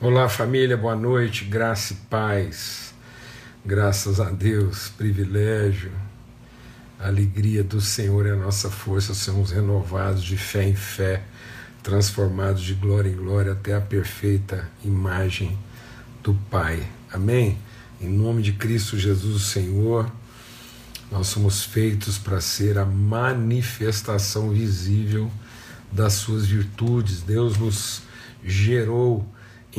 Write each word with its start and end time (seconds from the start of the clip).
Olá, 0.00 0.28
família, 0.28 0.76
boa 0.76 0.94
noite, 0.94 1.44
graça 1.44 1.92
e 1.92 1.96
paz. 2.08 2.94
Graças 3.66 4.20
a 4.20 4.30
Deus, 4.30 4.90
privilégio, 4.90 5.90
a 7.00 7.08
alegria 7.08 7.64
do 7.64 7.80
Senhor 7.80 8.24
é 8.24 8.30
a 8.30 8.36
nossa 8.36 8.70
força, 8.70 9.12
somos 9.12 9.50
renovados 9.50 10.22
de 10.22 10.36
fé 10.36 10.62
em 10.62 10.76
fé, 10.76 11.24
transformados 11.82 12.62
de 12.62 12.74
glória 12.74 13.10
em 13.10 13.16
glória 13.16 13.50
até 13.50 13.74
a 13.74 13.80
perfeita 13.80 14.70
imagem 14.84 15.58
do 16.22 16.32
Pai. 16.48 16.80
Amém? 17.12 17.58
Em 18.00 18.08
nome 18.08 18.40
de 18.40 18.52
Cristo 18.52 18.96
Jesus, 18.96 19.34
o 19.34 19.40
Senhor, 19.40 20.08
nós 21.10 21.26
somos 21.26 21.64
feitos 21.64 22.18
para 22.18 22.40
ser 22.40 22.78
a 22.78 22.84
manifestação 22.84 24.50
visível 24.50 25.28
das 25.90 26.12
suas 26.12 26.46
virtudes. 26.46 27.20
Deus 27.20 27.58
nos 27.58 28.02
gerou 28.44 29.28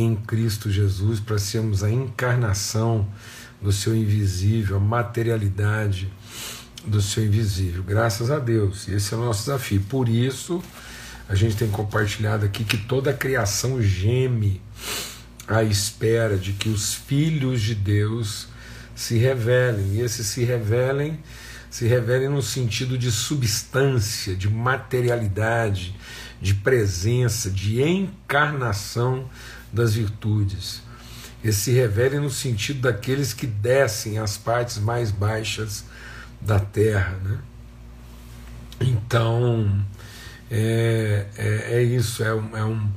em 0.02 0.16
Cristo 0.16 0.72
Jesus, 0.72 1.20
para 1.20 1.38
sermos 1.38 1.84
a 1.84 1.92
encarnação 1.92 3.08
do 3.62 3.72
seu 3.72 3.96
invisível, 3.96 4.78
a 4.78 4.80
materialidade 4.80 6.12
do 6.86 7.02
seu 7.02 7.26
invisível. 7.26 7.84
Graças 7.84 8.32
a 8.32 8.40
Deus, 8.40 8.88
esse 8.88 9.14
é 9.14 9.18
o 9.18 9.26
nosso 9.26 9.42
desafio. 9.42 9.82
Por 9.90 10.08
isso, 10.08 10.64
a 11.28 11.36
gente 11.36 11.58
tem 11.58 11.70
compartilhado 11.70 12.46
aqui 12.46 12.64
que 12.64 12.78
toda 12.78 13.12
a 13.12 13.14
criação 13.14 13.82
geme 13.82 14.62
à 15.48 15.64
espera 15.64 16.38
de 16.38 16.54
que 16.54 16.70
os 16.70 16.94
filhos 16.94 17.62
de 17.62 17.76
Deus 17.76 18.48
se 18.96 19.18
revelem. 19.18 19.96
E 19.96 20.02
esses 20.02 20.28
se 20.28 20.44
revelem, 20.44 21.20
se 21.70 21.86
revelem 21.86 22.30
no 22.30 22.42
sentido 22.42 22.98
de 22.98 23.12
substância, 23.12 24.36
de 24.36 24.50
materialidade, 24.50 25.96
de 26.42 26.54
presença, 26.54 27.50
de 27.50 27.82
encarnação 27.82 29.30
das 29.72 29.94
virtudes. 29.94 30.82
Esse 31.44 31.60
se 31.60 31.72
revela 31.72 32.20
no 32.20 32.30
sentido 32.30 32.82
daqueles 32.82 33.34
que 33.34 33.48
descem 33.48 34.18
às 34.18 34.38
partes 34.38 34.78
mais 34.78 35.12
baixas 35.12 35.86
da 36.42 36.60
terra. 36.60 37.18
Né? 37.24 37.38
Então, 38.82 39.86
é, 40.52 41.26
é, 41.38 41.76
é 41.78 41.84
isso, 41.84 42.24
é 42.24 42.34
um, 42.34 42.58
é, 42.58 42.66
um, 42.66 42.90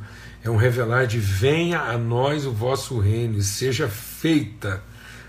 é 0.45 0.51
um 0.51 0.56
revelar 0.56 1.06
de 1.06 1.19
venha 1.19 1.81
a 1.81 1.99
nós 1.99 2.47
o 2.47 2.53
vosso 2.53 2.99
reino 2.99 3.39
e 3.39 3.43
seja 3.43 3.89
feita 3.89 4.83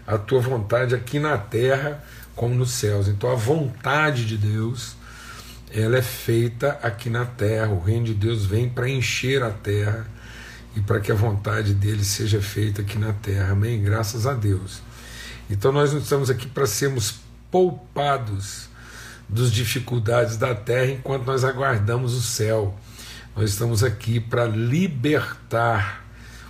a 0.07 0.17
tua 0.17 0.39
vontade 0.41 0.95
aqui 0.95 1.19
na 1.19 1.37
terra 1.37 2.03
como 2.35 2.55
nos 2.55 2.71
céus. 2.71 3.07
Então, 3.07 3.31
a 3.31 3.35
vontade 3.35 4.25
de 4.25 4.37
Deus 4.37 4.95
ela 5.73 5.97
é 5.97 6.01
feita 6.03 6.79
aqui 6.83 7.09
na 7.09 7.25
terra. 7.25 7.69
O 7.69 7.79
reino 7.79 8.05
de 8.05 8.13
Deus 8.13 8.45
vem 8.45 8.69
para 8.69 8.87
encher 8.87 9.41
a 9.41 9.49
terra 9.49 10.05
e 10.75 10.81
para 10.81 10.99
que 10.99 11.11
a 11.11 11.15
vontade 11.15 11.73
dele 11.73 12.05
seja 12.05 12.41
feita 12.41 12.83
aqui 12.83 12.99
na 12.99 13.11
terra. 13.11 13.53
Amém? 13.53 13.81
Graças 13.81 14.27
a 14.27 14.33
Deus. 14.33 14.81
Então 15.49 15.71
nós 15.71 15.91
não 15.91 15.99
estamos 15.99 16.29
aqui 16.29 16.47
para 16.47 16.67
sermos 16.67 17.15
poupados 17.49 18.69
das 19.27 19.51
dificuldades 19.51 20.37
da 20.37 20.53
terra 20.53 20.91
enquanto 20.91 21.25
nós 21.25 21.43
aguardamos 21.43 22.13
o 22.13 22.21
céu. 22.21 22.77
Nós 23.35 23.49
estamos 23.49 23.83
aqui 23.83 24.19
para 24.19 24.45
libertar 24.45 26.05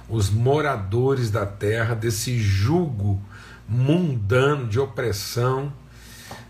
os 0.10 0.30
moradores 0.30 1.32
da 1.32 1.46
terra 1.46 1.96
desse 1.96 2.38
jugo 2.40 3.24
mundano 3.70 4.68
de 4.68 4.80
opressão 4.80 5.72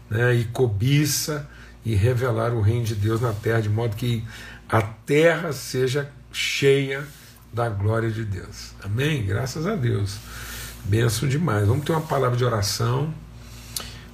né, 0.09 0.33
e 0.33 0.45
cobiça 0.45 1.47
e 1.85 1.95
revelar 1.95 2.53
o 2.53 2.61
reino 2.61 2.85
de 2.85 2.95
Deus 2.95 3.21
na 3.21 3.33
terra, 3.33 3.61
de 3.61 3.69
modo 3.69 3.95
que 3.95 4.23
a 4.69 4.81
terra 4.81 5.51
seja 5.51 6.11
cheia 6.31 7.05
da 7.51 7.69
glória 7.69 8.09
de 8.09 8.23
Deus. 8.23 8.73
Amém? 8.83 9.25
Graças 9.25 9.67
a 9.67 9.75
Deus. 9.75 10.17
Benção 10.85 11.29
demais. 11.29 11.67
Vamos 11.67 11.85
ter 11.85 11.91
uma 11.91 12.01
palavra 12.01 12.37
de 12.37 12.43
oração. 12.43 13.13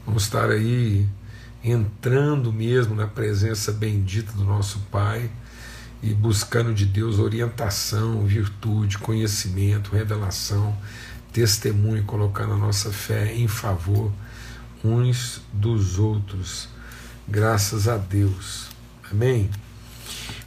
Vamos 0.06 0.24
estar 0.24 0.50
aí 0.50 1.08
entrando 1.64 2.52
mesmo 2.52 2.96
na 2.96 3.08
presença 3.08 3.72
bendita 3.72 4.32
do 4.34 4.44
nosso 4.44 4.80
Pai 4.92 5.30
e 6.02 6.14
buscando 6.14 6.74
de 6.74 6.86
Deus 6.86 7.20
orientação, 7.20 8.26
virtude, 8.26 8.98
conhecimento, 8.98 9.92
revelação, 9.92 10.76
testemunho, 11.34 12.04
colocando 12.04 12.54
a 12.54 12.58
nossa 12.58 12.92
fé 12.92 13.34
em 13.34 13.48
favor 13.48 14.12
uns 14.84 15.42
dos 15.52 16.00
outros. 16.00 16.70
Graças 17.32 17.88
a 17.88 17.96
Deus. 17.96 18.70
Amém. 19.12 19.52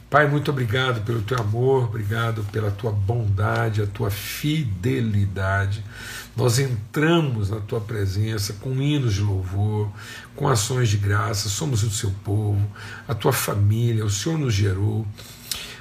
Pai, 0.09 0.27
muito 0.27 0.51
obrigado 0.51 1.01
pelo 1.05 1.21
teu 1.21 1.39
amor, 1.39 1.85
obrigado 1.85 2.43
pela 2.51 2.69
tua 2.69 2.91
bondade, 2.91 3.81
a 3.81 3.87
tua 3.87 4.11
fidelidade. 4.11 5.81
Nós 6.35 6.59
entramos 6.59 7.49
na 7.49 7.61
tua 7.61 7.79
presença 7.79 8.51
com 8.59 8.81
hinos 8.81 9.13
de 9.13 9.21
louvor, 9.21 9.89
com 10.35 10.49
ações 10.49 10.89
de 10.89 10.97
graça, 10.97 11.47
somos 11.47 11.83
o 11.83 11.89
seu 11.89 12.11
povo, 12.23 12.61
a 13.07 13.15
tua 13.15 13.31
família, 13.31 14.03
o 14.03 14.09
Senhor 14.09 14.37
nos 14.37 14.53
gerou 14.53 15.07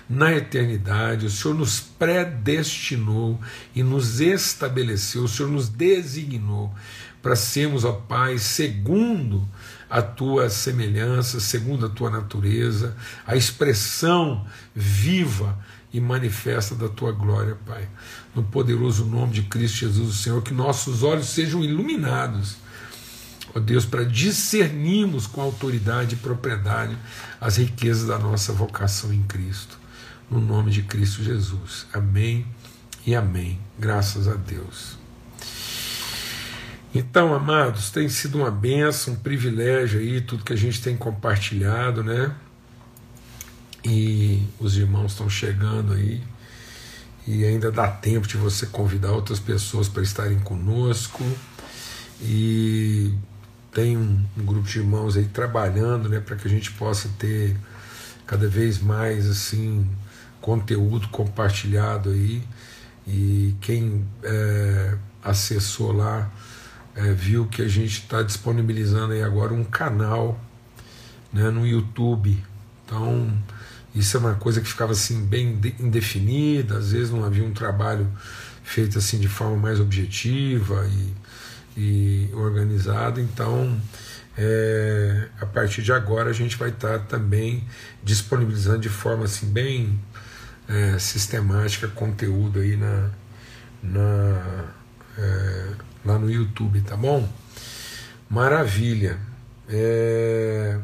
na 0.08 0.32
eternidade, 0.32 1.26
o 1.26 1.30
Senhor 1.30 1.54
nos 1.54 1.80
predestinou 1.80 3.40
e 3.74 3.82
nos 3.82 4.20
estabeleceu, 4.20 5.24
o 5.24 5.28
Senhor 5.28 5.50
nos 5.50 5.68
designou 5.68 6.72
para 7.20 7.36
sermos, 7.36 7.84
ó 7.84 7.92
Pai, 7.92 8.38
segundo 8.38 9.46
a 9.92 10.00
tua 10.00 10.48
semelhança, 10.48 11.38
segundo 11.38 11.84
a 11.84 11.88
tua 11.90 12.08
natureza, 12.08 12.96
a 13.26 13.36
expressão 13.36 14.46
viva 14.74 15.58
e 15.92 16.00
manifesta 16.00 16.74
da 16.74 16.88
tua 16.88 17.12
glória, 17.12 17.58
Pai. 17.66 17.86
No 18.34 18.42
poderoso 18.42 19.04
nome 19.04 19.34
de 19.34 19.42
Cristo 19.42 19.80
Jesus, 19.80 20.08
o 20.08 20.14
Senhor, 20.14 20.40
que 20.40 20.54
nossos 20.54 21.02
olhos 21.02 21.26
sejam 21.26 21.62
iluminados, 21.62 22.56
ó 23.54 23.60
Deus, 23.60 23.84
para 23.84 24.02
discernirmos 24.02 25.26
com 25.26 25.42
autoridade 25.42 26.14
e 26.14 26.18
propriedade 26.18 26.96
as 27.38 27.58
riquezas 27.58 28.06
da 28.06 28.18
nossa 28.18 28.50
vocação 28.50 29.12
em 29.12 29.22
Cristo. 29.24 29.78
No 30.30 30.40
nome 30.40 30.70
de 30.70 30.80
Cristo 30.84 31.22
Jesus. 31.22 31.86
Amém 31.92 32.46
e 33.06 33.14
amém. 33.14 33.60
Graças 33.78 34.26
a 34.26 34.36
Deus. 34.36 35.01
Então, 36.94 37.34
amados, 37.34 37.90
tem 37.90 38.06
sido 38.10 38.36
uma 38.38 38.50
benção, 38.50 39.14
um 39.14 39.16
privilégio 39.16 39.98
aí, 39.98 40.20
tudo 40.20 40.44
que 40.44 40.52
a 40.52 40.56
gente 40.56 40.82
tem 40.82 40.94
compartilhado, 40.94 42.04
né? 42.04 42.34
E 43.82 44.46
os 44.60 44.76
irmãos 44.76 45.12
estão 45.12 45.28
chegando 45.28 45.94
aí, 45.94 46.22
e 47.26 47.44
ainda 47.46 47.72
dá 47.72 47.88
tempo 47.88 48.28
de 48.28 48.36
você 48.36 48.66
convidar 48.66 49.12
outras 49.12 49.40
pessoas 49.40 49.88
para 49.88 50.02
estarem 50.02 50.38
conosco. 50.40 51.24
E 52.20 53.14
tem 53.72 53.96
um, 53.96 54.22
um, 54.36 54.44
grupo 54.44 54.68
de 54.68 54.78
irmãos 54.78 55.16
aí 55.16 55.24
trabalhando, 55.24 56.10
né, 56.10 56.20
para 56.20 56.36
que 56.36 56.46
a 56.46 56.50
gente 56.50 56.70
possa 56.72 57.08
ter 57.18 57.56
cada 58.26 58.46
vez 58.46 58.78
mais 58.78 59.28
assim 59.28 59.88
conteúdo 60.42 61.08
compartilhado 61.08 62.10
aí. 62.10 62.42
E 63.06 63.56
quem 63.62 64.04
é, 64.22 64.94
acessou 65.24 65.92
lá 65.92 66.30
é, 66.94 67.12
viu 67.12 67.46
que 67.46 67.62
a 67.62 67.68
gente 67.68 68.02
está 68.02 68.22
disponibilizando 68.22 69.12
aí 69.12 69.22
agora 69.22 69.52
um 69.52 69.64
canal 69.64 70.40
né, 71.32 71.50
no 71.50 71.66
YouTube. 71.66 72.42
Então, 72.84 73.32
isso 73.94 74.16
é 74.16 74.20
uma 74.20 74.34
coisa 74.34 74.60
que 74.60 74.68
ficava 74.68 74.92
assim 74.92 75.24
bem 75.24 75.58
indefinida, 75.78 76.78
às 76.78 76.92
vezes 76.92 77.10
não 77.10 77.24
havia 77.24 77.44
um 77.44 77.52
trabalho 77.52 78.10
feito 78.62 78.98
assim 78.98 79.18
de 79.18 79.28
forma 79.28 79.56
mais 79.56 79.80
objetiva 79.80 80.86
e, 80.86 81.14
e 81.80 82.30
organizada. 82.34 83.20
Então, 83.20 83.80
é, 84.36 85.28
a 85.40 85.46
partir 85.46 85.82
de 85.82 85.92
agora 85.92 86.30
a 86.30 86.32
gente 86.32 86.56
vai 86.56 86.70
estar 86.70 86.98
tá 86.98 87.04
também 87.04 87.64
disponibilizando 88.02 88.80
de 88.80 88.88
forma 88.88 89.24
assim 89.24 89.46
bem 89.46 89.98
é, 90.68 90.98
sistemática 90.98 91.88
conteúdo 91.88 92.60
aí 92.60 92.76
na, 92.76 93.10
na 93.82 94.64
é, 95.18 95.68
lá 96.04 96.18
no 96.18 96.30
YouTube, 96.30 96.80
tá 96.82 96.96
bom? 96.96 97.28
Maravilha. 98.28 99.18
É... 99.68 100.78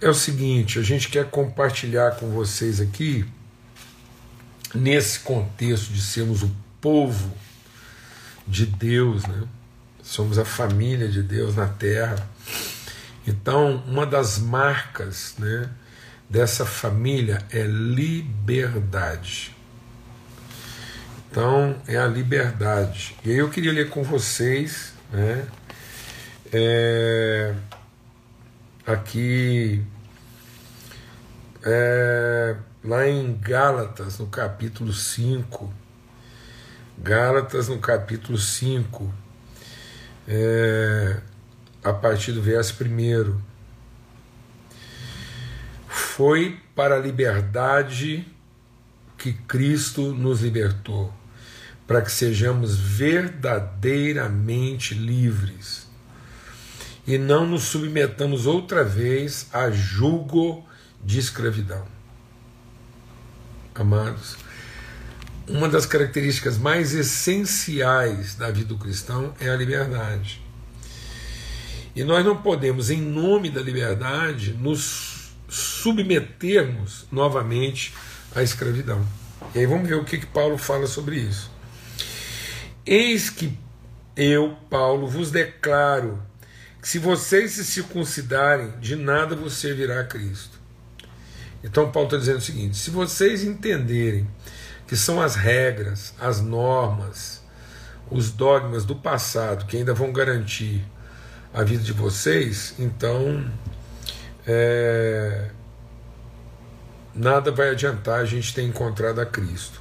é 0.00 0.08
o 0.08 0.14
seguinte, 0.14 0.78
a 0.78 0.82
gente 0.82 1.08
quer 1.08 1.30
compartilhar 1.30 2.12
com 2.12 2.30
vocês 2.30 2.80
aqui, 2.80 3.26
nesse 4.74 5.20
contexto 5.20 5.92
de 5.92 6.00
sermos 6.00 6.42
o 6.42 6.54
povo 6.80 7.32
de 8.46 8.64
Deus, 8.66 9.26
né? 9.26 9.44
somos 10.02 10.38
a 10.38 10.44
família 10.44 11.08
de 11.08 11.22
Deus 11.22 11.54
na 11.54 11.66
terra. 11.66 12.16
Então, 13.26 13.84
uma 13.86 14.06
das 14.06 14.38
marcas 14.38 15.34
né, 15.38 15.68
dessa 16.30 16.64
família 16.64 17.44
é 17.50 17.62
liberdade. 17.64 19.54
Então, 21.30 21.76
é 21.86 21.96
a 21.96 22.06
liberdade. 22.06 23.14
E 23.24 23.30
aí 23.30 23.36
eu 23.36 23.50
queria 23.50 23.72
ler 23.72 23.90
com 23.90 24.02
vocês, 24.02 24.94
né, 25.12 25.46
é, 26.50 27.54
aqui, 28.86 29.84
é, 31.62 32.56
lá 32.82 33.06
em 33.06 33.36
Gálatas, 33.38 34.18
no 34.18 34.26
capítulo 34.26 34.92
5. 34.92 35.70
Gálatas, 36.96 37.68
no 37.68 37.78
capítulo 37.78 38.38
5, 38.38 39.12
é, 40.26 41.20
a 41.84 41.92
partir 41.92 42.32
do 42.32 42.40
verso 42.42 42.74
1. 42.82 43.38
Foi 45.86 46.58
para 46.74 46.96
a 46.96 46.98
liberdade 46.98 48.26
que 49.18 49.32
Cristo 49.32 50.14
nos 50.14 50.40
libertou, 50.40 51.12
para 51.86 52.00
que 52.00 52.12
sejamos 52.12 52.78
verdadeiramente 52.78 54.94
livres 54.94 55.88
e 57.08 57.16
não 57.16 57.46
nos 57.46 57.64
submetamos 57.64 58.46
outra 58.46 58.84
vez 58.84 59.48
a 59.50 59.70
julgo 59.70 60.62
de 61.02 61.18
escravidão. 61.18 61.86
Amados, 63.74 64.36
uma 65.48 65.70
das 65.70 65.86
características 65.86 66.58
mais 66.58 66.94
essenciais 66.94 68.34
da 68.34 68.50
vida 68.50 68.68
do 68.68 68.76
cristão 68.76 69.32
é 69.40 69.48
a 69.48 69.56
liberdade. 69.56 70.42
E 71.96 72.04
nós 72.04 72.22
não 72.26 72.36
podemos, 72.36 72.90
em 72.90 73.00
nome 73.00 73.48
da 73.48 73.62
liberdade, 73.62 74.52
nos 74.52 75.32
submetermos 75.48 77.06
novamente 77.10 77.94
à 78.34 78.42
escravidão. 78.42 79.04
E 79.54 79.60
aí 79.60 79.66
vamos 79.66 79.88
ver 79.88 79.94
o 79.96 80.04
que, 80.04 80.18
que 80.18 80.26
Paulo 80.26 80.58
fala 80.58 80.86
sobre 80.86 81.16
isso. 81.16 81.50
Eis 82.84 83.30
que 83.30 83.58
eu, 84.16 84.56
Paulo, 84.68 85.06
vos 85.06 85.30
declaro 85.30 86.22
que 86.80 86.88
se 86.88 86.98
vocês 86.98 87.52
se 87.52 87.64
circuncidarem, 87.64 88.72
de 88.80 88.96
nada 88.96 89.36
vos 89.36 89.54
servirá 89.54 90.00
a 90.00 90.04
Cristo. 90.04 90.58
Então 91.62 91.90
Paulo 91.90 92.08
está 92.08 92.18
dizendo 92.18 92.38
o 92.38 92.42
seguinte: 92.42 92.76
se 92.76 92.90
vocês 92.90 93.44
entenderem 93.44 94.28
que 94.86 94.96
são 94.96 95.20
as 95.20 95.34
regras, 95.34 96.14
as 96.18 96.40
normas, 96.40 97.42
os 98.10 98.30
dogmas 98.30 98.84
do 98.84 98.96
passado 98.96 99.66
que 99.66 99.76
ainda 99.76 99.92
vão 99.92 100.12
garantir 100.12 100.84
a 101.52 101.62
vida 101.62 101.82
de 101.82 101.92
vocês, 101.92 102.74
então 102.78 103.50
é, 104.46 105.50
nada 107.18 107.50
vai 107.50 107.70
adiantar 107.70 108.20
a 108.20 108.24
gente 108.24 108.54
ter 108.54 108.62
encontrado 108.62 109.20
a 109.20 109.26
Cristo. 109.26 109.80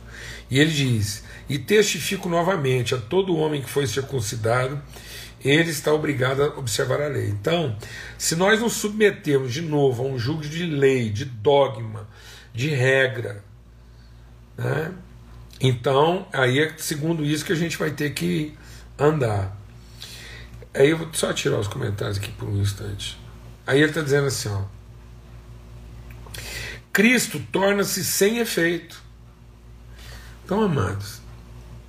E 0.49 0.59
ele 0.59 0.71
diz: 0.71 1.23
E 1.47 1.57
testifico 1.59 2.27
novamente 2.27 2.95
a 2.95 2.97
todo 2.97 3.35
homem 3.37 3.61
que 3.61 3.69
foi 3.69 3.85
circuncidado 3.87 4.81
ele 5.43 5.69
está 5.69 5.93
obrigado 5.93 6.43
a 6.43 6.47
observar 6.57 7.01
a 7.01 7.07
lei. 7.07 7.29
Então, 7.29 7.75
se 8.17 8.35
nós 8.35 8.59
nos 8.59 8.73
submetermos 8.73 9.53
de 9.53 9.61
novo 9.61 10.03
a 10.03 10.05
um 10.07 10.17
julgo 10.17 10.41
de 10.41 10.65
lei, 10.65 11.09
de 11.09 11.25
dogma, 11.25 12.07
de 12.53 12.69
regra, 12.69 13.43
né? 14.57 14.91
então 15.61 16.27
aí 16.33 16.59
é 16.59 16.73
segundo 16.77 17.23
isso 17.23 17.45
que 17.45 17.53
a 17.53 17.55
gente 17.55 17.77
vai 17.77 17.91
ter 17.91 18.11
que 18.11 18.57
andar. 18.97 19.55
Aí 20.73 20.89
eu 20.89 20.97
vou 20.97 21.09
só 21.13 21.31
tirar 21.33 21.59
os 21.59 21.67
comentários 21.67 22.17
aqui 22.17 22.31
por 22.31 22.49
um 22.49 22.59
instante. 22.59 23.17
Aí 23.65 23.79
ele 23.79 23.89
está 23.89 24.01
dizendo 24.01 24.27
assim: 24.27 24.49
ó, 24.49 24.63
Cristo 26.97 27.39
torna-se 27.51 28.03
sem 28.03 28.39
efeito. 28.39 28.99
Então, 30.43 30.63
amados, 30.63 31.21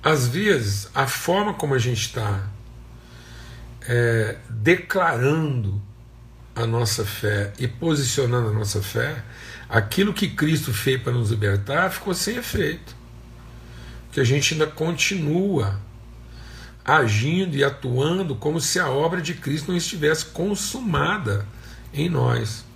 às 0.03 0.27
vezes 0.27 0.87
a 0.93 1.07
forma 1.07 1.55
como 1.55 1.73
a 1.73 1.79
gente 1.79 2.01
está 2.01 2.47
é, 3.87 4.37
declarando 4.47 5.81
a 6.55 6.67
nossa 6.67 7.03
fé 7.03 7.51
e 7.57 7.67
posicionando 7.67 8.49
a 8.49 8.53
nossa 8.53 8.83
fé, 8.83 9.23
aquilo 9.67 10.13
que 10.13 10.29
Cristo 10.29 10.71
fez 10.71 11.01
para 11.01 11.13
nos 11.13 11.31
libertar 11.31 11.89
ficou 11.89 12.13
sem 12.13 12.35
efeito. 12.35 12.95
Que 14.11 14.19
a 14.19 14.23
gente 14.23 14.53
ainda 14.53 14.67
continua 14.67 15.81
agindo 16.85 17.57
e 17.57 17.63
atuando 17.63 18.35
como 18.35 18.61
se 18.61 18.79
a 18.79 18.87
obra 18.87 19.23
de 19.23 19.33
Cristo 19.33 19.71
não 19.71 19.77
estivesse 19.77 20.25
consumada 20.25 21.47
em 21.91 22.07
nós. 22.07 22.68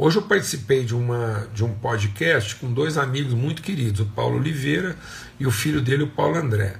Hoje 0.00 0.16
eu 0.16 0.22
participei 0.22 0.84
de, 0.84 0.94
uma, 0.94 1.48
de 1.52 1.64
um 1.64 1.74
podcast 1.74 2.54
com 2.54 2.72
dois 2.72 2.96
amigos 2.96 3.34
muito 3.34 3.60
queridos, 3.60 4.00
o 4.00 4.06
Paulo 4.06 4.36
Oliveira 4.36 4.96
e 5.40 5.44
o 5.44 5.50
filho 5.50 5.80
dele, 5.80 6.04
o 6.04 6.06
Paulo 6.08 6.36
André. 6.36 6.76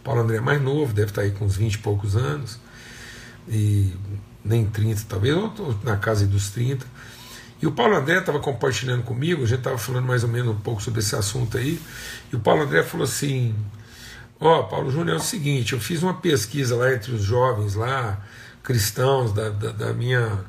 O 0.00 0.02
Paulo 0.02 0.22
André 0.22 0.38
é 0.38 0.40
mais 0.40 0.62
novo, 0.62 0.94
deve 0.94 1.10
estar 1.10 1.20
aí 1.20 1.32
com 1.32 1.44
uns 1.44 1.54
20 1.54 1.74
e 1.74 1.78
poucos 1.78 2.16
anos 2.16 2.58
e 3.46 3.92
nem 4.42 4.64
30 4.64 5.02
talvez, 5.06 5.36
ou 5.36 5.78
na 5.84 5.98
casa 5.98 6.26
dos 6.26 6.48
30. 6.48 6.86
E 7.60 7.66
o 7.66 7.72
Paulo 7.72 7.94
André 7.94 8.20
estava 8.20 8.40
compartilhando 8.40 9.02
comigo, 9.02 9.42
a 9.42 9.46
gente 9.46 9.58
estava 9.58 9.76
falando 9.76 10.06
mais 10.06 10.24
ou 10.24 10.30
menos 10.30 10.56
um 10.56 10.58
pouco 10.58 10.82
sobre 10.82 11.00
esse 11.00 11.14
assunto 11.14 11.58
aí, 11.58 11.78
e 12.32 12.36
o 12.36 12.40
Paulo 12.40 12.62
André 12.62 12.82
falou 12.82 13.04
assim: 13.04 13.54
Ó, 14.40 14.60
oh, 14.60 14.64
Paulo 14.64 14.90
Júnior, 14.90 15.18
é 15.18 15.20
o 15.20 15.22
seguinte, 15.22 15.74
eu 15.74 15.80
fiz 15.80 16.02
uma 16.02 16.14
pesquisa 16.14 16.74
lá 16.74 16.90
entre 16.90 17.12
os 17.12 17.22
jovens 17.22 17.74
lá, 17.74 18.18
cristãos 18.62 19.34
da, 19.34 19.50
da, 19.50 19.72
da 19.72 19.92
minha, 19.92 20.40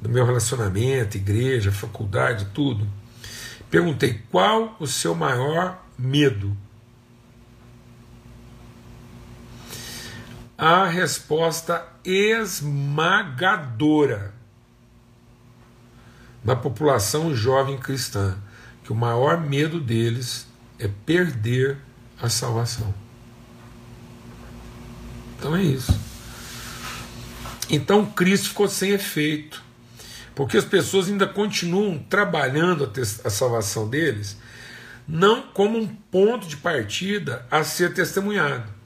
do 0.00 0.08
meu 0.08 0.24
relacionamento, 0.24 1.16
igreja, 1.16 1.70
faculdade, 1.70 2.46
tudo. 2.54 2.86
Perguntei 3.70 4.22
qual 4.30 4.76
o 4.80 4.86
seu 4.86 5.14
maior 5.14 5.84
medo 5.98 6.56
a 10.60 10.84
resposta 10.84 11.88
esmagadora 12.04 12.74
da 16.44 16.54
população 16.54 17.34
jovem 17.34 17.78
cristã, 17.78 18.36
que 18.84 18.92
o 18.92 18.94
maior 18.94 19.40
medo 19.40 19.80
deles 19.80 20.46
é 20.78 20.86
perder 20.86 21.78
a 22.20 22.28
salvação. 22.28 22.94
Então 25.38 25.56
é 25.56 25.62
isso. 25.62 25.98
Então 27.70 28.04
Cristo 28.04 28.50
ficou 28.50 28.68
sem 28.68 28.90
efeito, 28.90 29.64
porque 30.40 30.56
as 30.56 30.64
pessoas 30.64 31.08
ainda 31.08 31.26
continuam 31.26 31.98
trabalhando 31.98 32.84
a, 32.84 33.26
a 33.26 33.30
salvação 33.30 33.86
deles, 33.86 34.38
não 35.06 35.42
como 35.42 35.76
um 35.76 35.86
ponto 35.86 36.46
de 36.46 36.56
partida 36.56 37.46
a 37.50 37.62
ser 37.62 37.92
testemunhado 37.92 38.80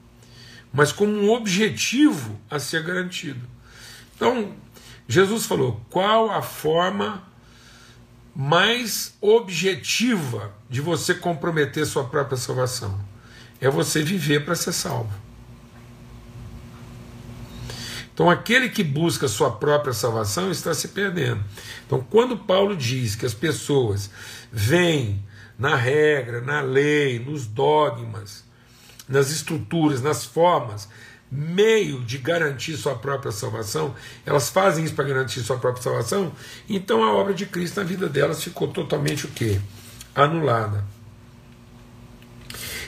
mas 0.74 0.90
como 0.90 1.12
um 1.12 1.30
objetivo 1.30 2.36
a 2.50 2.58
ser 2.58 2.82
garantido. 2.82 3.40
Então, 4.16 4.52
Jesus 5.06 5.46
falou: 5.46 5.80
qual 5.88 6.32
a 6.32 6.42
forma 6.42 7.22
mais 8.34 9.14
objetiva 9.20 10.52
de 10.68 10.80
você 10.80 11.14
comprometer 11.14 11.86
sua 11.86 12.08
própria 12.08 12.36
salvação? 12.36 13.00
É 13.60 13.70
você 13.70 14.02
viver 14.02 14.44
para 14.44 14.56
ser 14.56 14.72
salvo. 14.72 15.23
Então, 18.14 18.30
aquele 18.30 18.68
que 18.68 18.84
busca 18.84 19.26
sua 19.26 19.50
própria 19.50 19.92
salvação 19.92 20.50
está 20.50 20.72
se 20.72 20.88
perdendo. 20.88 21.42
Então, 21.84 22.00
quando 22.08 22.38
Paulo 22.38 22.76
diz 22.76 23.16
que 23.16 23.26
as 23.26 23.34
pessoas 23.34 24.08
vêm 24.52 25.20
na 25.58 25.74
regra, 25.74 26.40
na 26.40 26.60
lei, 26.60 27.18
nos 27.18 27.44
dogmas, 27.44 28.44
nas 29.08 29.32
estruturas, 29.32 30.00
nas 30.00 30.24
formas, 30.24 30.88
meio 31.30 32.00
de 32.02 32.18
garantir 32.18 32.76
sua 32.76 32.94
própria 32.94 33.32
salvação, 33.32 33.94
elas 34.24 34.48
fazem 34.48 34.84
isso 34.84 34.94
para 34.94 35.04
garantir 35.04 35.40
sua 35.40 35.58
própria 35.58 35.82
salvação, 35.82 36.32
então 36.68 37.02
a 37.02 37.12
obra 37.12 37.34
de 37.34 37.46
Cristo 37.46 37.80
na 37.80 37.84
vida 37.84 38.08
delas 38.08 38.42
ficou 38.42 38.68
totalmente 38.68 39.26
o 39.26 39.28
quê? 39.28 39.60
Anulada. 40.14 40.84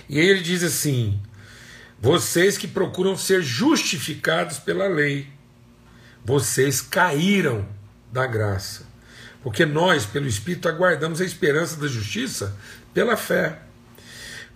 E 0.08 0.20
aí 0.20 0.28
ele 0.28 0.42
diz 0.42 0.62
assim: 0.62 1.20
vocês 2.00 2.58
que 2.58 2.68
procuram 2.68 3.16
ser 3.16 3.42
justificados 3.42 4.58
pela 4.58 4.86
lei, 4.86 5.28
vocês 6.24 6.80
caíram 6.80 7.66
da 8.12 8.26
graça. 8.26 8.86
Porque 9.42 9.64
nós, 9.64 10.04
pelo 10.04 10.26
Espírito, 10.26 10.68
aguardamos 10.68 11.20
a 11.20 11.24
esperança 11.24 11.76
da 11.76 11.86
justiça 11.86 12.56
pela 12.92 13.16
fé. 13.16 13.60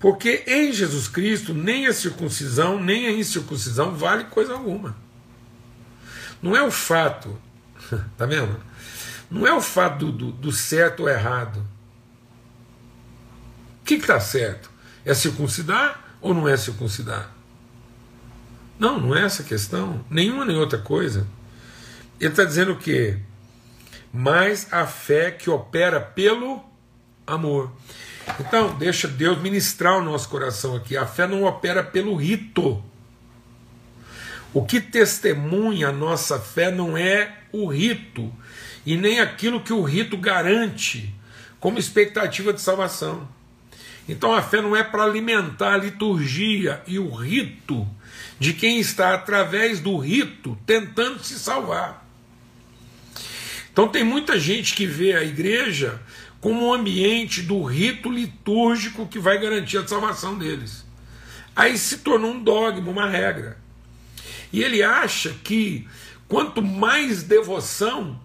Porque 0.01 0.45
em 0.47 0.73
Jesus 0.73 1.07
Cristo 1.07 1.53
nem 1.53 1.87
a 1.87 1.93
circuncisão 1.93 2.83
nem 2.83 3.07
a 3.07 3.13
incircuncisão 3.13 3.95
vale 3.95 4.25
coisa 4.25 4.55
alguma. 4.55 4.97
Não 6.43 6.57
é 6.57 6.63
o 6.63 6.71
fato, 6.71 7.39
tá 8.17 8.25
vendo? 8.25 8.59
Não 9.31 9.47
é 9.47 9.53
o 9.53 9.61
fato 9.61 10.07
do, 10.07 10.13
do, 10.13 10.33
do 10.33 10.53
certo 10.53 11.01
ou 11.01 11.09
errado. 11.09 11.59
O 13.81 13.85
que 13.85 13.95
está 13.95 14.19
certo? 14.19 14.71
É 15.05 15.15
circuncidar 15.15 16.00
ou 16.21 16.35
não 16.35 16.49
é 16.49 16.57
circuncidar? 16.57 17.31
Não, 18.79 18.99
não 18.99 19.15
é 19.15 19.25
essa 19.25 19.43
a 19.43 19.47
questão. 19.47 20.05
Nenhuma 20.09 20.45
nem 20.45 20.57
outra 20.57 20.79
coisa. 20.79 21.27
Ele 22.19 22.31
está 22.31 22.45
dizendo 22.45 22.73
o 22.73 22.79
quê? 22.79 23.19
Mas 24.13 24.73
a 24.73 24.87
fé 24.87 25.31
que 25.31 25.51
opera 25.51 26.01
pelo 26.01 26.65
amor. 27.27 27.71
Então, 28.39 28.75
deixa 28.77 29.09
Deus 29.09 29.39
ministrar 29.39 29.99
o 29.99 30.05
nosso 30.05 30.29
coração 30.29 30.77
aqui. 30.77 30.97
A 30.97 31.07
fé 31.07 31.27
não 31.27 31.45
opera 31.45 31.83
pelo 31.83 32.15
rito. 32.15 32.83
O 34.53 34.65
que 34.65 34.81
testemunha 34.81 35.89
a 35.89 35.93
nossa 35.93 36.39
fé 36.39 36.71
não 36.71 36.97
é 36.97 37.37
o 37.53 37.67
rito, 37.67 38.33
e 38.85 38.97
nem 38.97 39.21
aquilo 39.21 39.61
que 39.61 39.73
o 39.73 39.83
rito 39.83 40.17
garante 40.17 41.15
como 41.61 41.79
expectativa 41.79 42.53
de 42.53 42.61
salvação. 42.61 43.29
Então 44.11 44.35
a 44.35 44.43
fé 44.43 44.61
não 44.61 44.75
é 44.75 44.83
para 44.83 45.05
alimentar 45.05 45.75
a 45.75 45.77
liturgia 45.77 46.83
e 46.85 46.99
o 46.99 47.11
rito 47.15 47.87
de 48.41 48.53
quem 48.53 48.81
está 48.81 49.15
através 49.15 49.79
do 49.79 49.97
rito 49.99 50.59
tentando 50.67 51.23
se 51.23 51.39
salvar. 51.39 52.05
Então 53.73 53.87
tem 53.87 54.03
muita 54.03 54.37
gente 54.37 54.75
que 54.75 54.85
vê 54.85 55.15
a 55.15 55.23
igreja 55.23 56.03
como 56.41 56.67
um 56.67 56.75
ambiente 56.75 57.41
do 57.41 57.63
rito 57.63 58.11
litúrgico 58.11 59.07
que 59.07 59.21
vai 59.21 59.39
garantir 59.39 59.79
a 59.79 59.87
salvação 59.87 60.37
deles. 60.37 60.85
Aí 61.55 61.79
se 61.79 61.99
tornou 61.99 62.33
um 62.33 62.43
dogma, 62.43 62.91
uma 62.91 63.09
regra. 63.09 63.59
E 64.53 64.61
ele 64.61 64.83
acha 64.83 65.37
que 65.45 65.87
quanto 66.27 66.61
mais 66.61 67.23
devoção, 67.23 68.21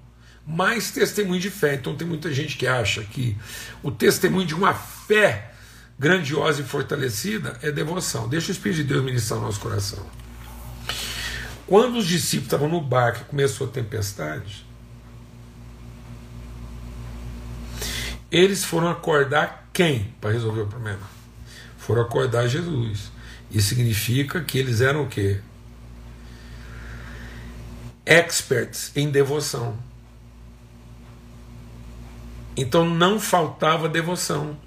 mais 0.48 0.89
testemunho 0.89 1.39
de 1.39 1.51
fé. 1.51 1.75
Então 1.75 1.96
tem 1.96 2.08
muita 2.08 2.34
gente 2.34 2.58
que 2.58 2.65
acha 2.65 3.04
que 3.04 3.38
o 3.84 3.92
testemunho 3.92 4.48
de 4.48 4.56
uma 4.56 4.74
fé 4.74 5.51
grandiosa 5.98 6.62
e 6.62 6.66
fortalecida 6.66 7.58
é 7.62 7.72
devoção. 7.72 8.28
Deixa 8.28 8.50
o 8.50 8.52
Espírito 8.52 8.78
de 8.78 8.84
Deus 8.84 9.04
ministrar 9.04 9.40
no 9.40 9.46
nosso 9.46 9.60
coração. 9.60 10.06
Quando 11.66 11.98
os 11.98 12.06
discípulos 12.06 12.48
estavam 12.48 12.70
no 12.70 12.82
barco 12.82 13.22
e 13.22 13.25
começou 13.25 13.68
a 13.68 13.70
tempestade, 13.72 14.66
eles 18.30 18.64
foram 18.64 18.90
acordar 18.90 19.70
quem 19.74 20.14
para 20.20 20.32
resolver 20.32 20.62
o 20.62 20.68
problema? 20.68 21.10
Foram 21.78 22.02
acordar 22.02 22.48
Jesus. 22.48 23.12
Isso 23.50 23.70
significa 23.70 24.44
que 24.44 24.58
eles 24.58 24.82
eram 24.82 25.04
o 25.04 25.08
quê? 25.08 25.40
Experts 28.06 28.92
em 28.96 29.10
devoção. 29.10 29.78
Então 32.56 32.88
não 32.88 33.20
faltava 33.20 33.90
devoção 33.90 34.58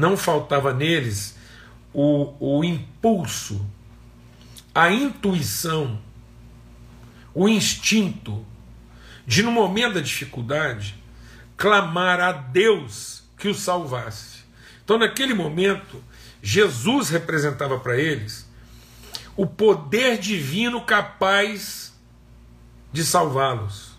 não 0.00 0.16
faltava 0.16 0.72
neles 0.72 1.36
o, 1.92 2.34
o 2.40 2.64
impulso, 2.64 3.64
a 4.74 4.90
intuição, 4.90 6.00
o 7.34 7.48
instinto 7.48 8.44
de, 9.26 9.42
no 9.42 9.52
momento 9.52 9.94
da 9.94 10.00
dificuldade, 10.00 10.96
clamar 11.56 12.18
a 12.18 12.32
Deus 12.32 13.22
que 13.36 13.48
o 13.48 13.54
salvasse. 13.54 14.40
Então, 14.82 14.98
naquele 14.98 15.34
momento, 15.34 16.02
Jesus 16.42 17.10
representava 17.10 17.78
para 17.78 17.96
eles 17.96 18.48
o 19.36 19.46
poder 19.46 20.18
divino 20.18 20.80
capaz 20.80 21.94
de 22.92 23.04
salvá-los. 23.04 23.89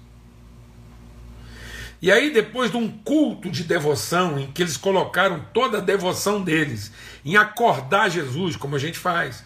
E 2.01 2.11
aí, 2.11 2.31
depois 2.31 2.71
de 2.71 2.77
um 2.77 2.89
culto 2.89 3.49
de 3.49 3.63
devoção, 3.63 4.39
em 4.39 4.51
que 4.51 4.63
eles 4.63 4.75
colocaram 4.75 5.45
toda 5.53 5.77
a 5.77 5.81
devoção 5.81 6.41
deles 6.41 6.91
em 7.23 7.37
acordar 7.37 8.09
Jesus, 8.09 8.55
como 8.55 8.75
a 8.75 8.79
gente 8.79 8.97
faz. 8.97 9.43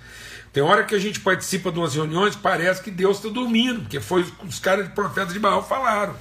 Tem 0.53 0.63
hora 0.63 0.85
que 0.85 0.95
a 0.95 0.99
gente 0.99 1.19
participa 1.19 1.69
de 1.69 1.79
umas 1.79 1.95
reuniões 1.95 2.33
parece 2.33 2.81
que 2.81 2.89
Deus 2.89 3.17
está 3.17 3.27
dormindo, 3.27 3.81
porque 3.81 3.99
foi 3.99 4.25
os 4.47 4.57
caras 4.57 4.87
de 4.87 4.93
profetas 4.93 5.33
de 5.33 5.39
Baal 5.39 5.67
falaram. 5.67 6.15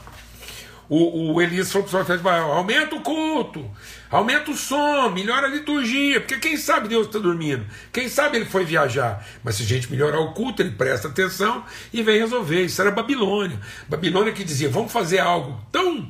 O, 0.88 1.32
o 1.32 1.40
Elias 1.40 1.72
falou 1.72 1.88
para 1.88 2.16
de 2.16 2.22
Baal: 2.22 2.52
aumenta 2.52 2.94
o 2.94 3.00
culto, 3.00 3.70
aumenta 4.10 4.50
o 4.50 4.56
som, 4.56 5.08
melhora 5.10 5.46
a 5.46 5.50
liturgia, 5.50 6.20
porque 6.20 6.38
quem 6.38 6.56
sabe 6.56 6.88
Deus 6.88 7.06
está 7.06 7.18
dormindo, 7.18 7.64
quem 7.90 8.08
sabe 8.08 8.36
ele 8.36 8.44
foi 8.44 8.64
viajar. 8.64 9.26
Mas 9.42 9.56
se 9.56 9.62
a 9.62 9.66
gente 9.66 9.90
melhorar 9.90 10.20
o 10.20 10.32
culto, 10.32 10.60
ele 10.60 10.72
presta 10.72 11.08
atenção 11.08 11.64
e 11.92 12.02
vem 12.02 12.18
resolver. 12.18 12.64
Isso 12.64 12.80
era 12.80 12.90
Babilônia. 12.90 13.58
Babilônia 13.88 14.32
que 14.32 14.44
dizia: 14.44 14.68
vamos 14.68 14.92
fazer 14.92 15.20
algo 15.20 15.58
tão 15.72 16.06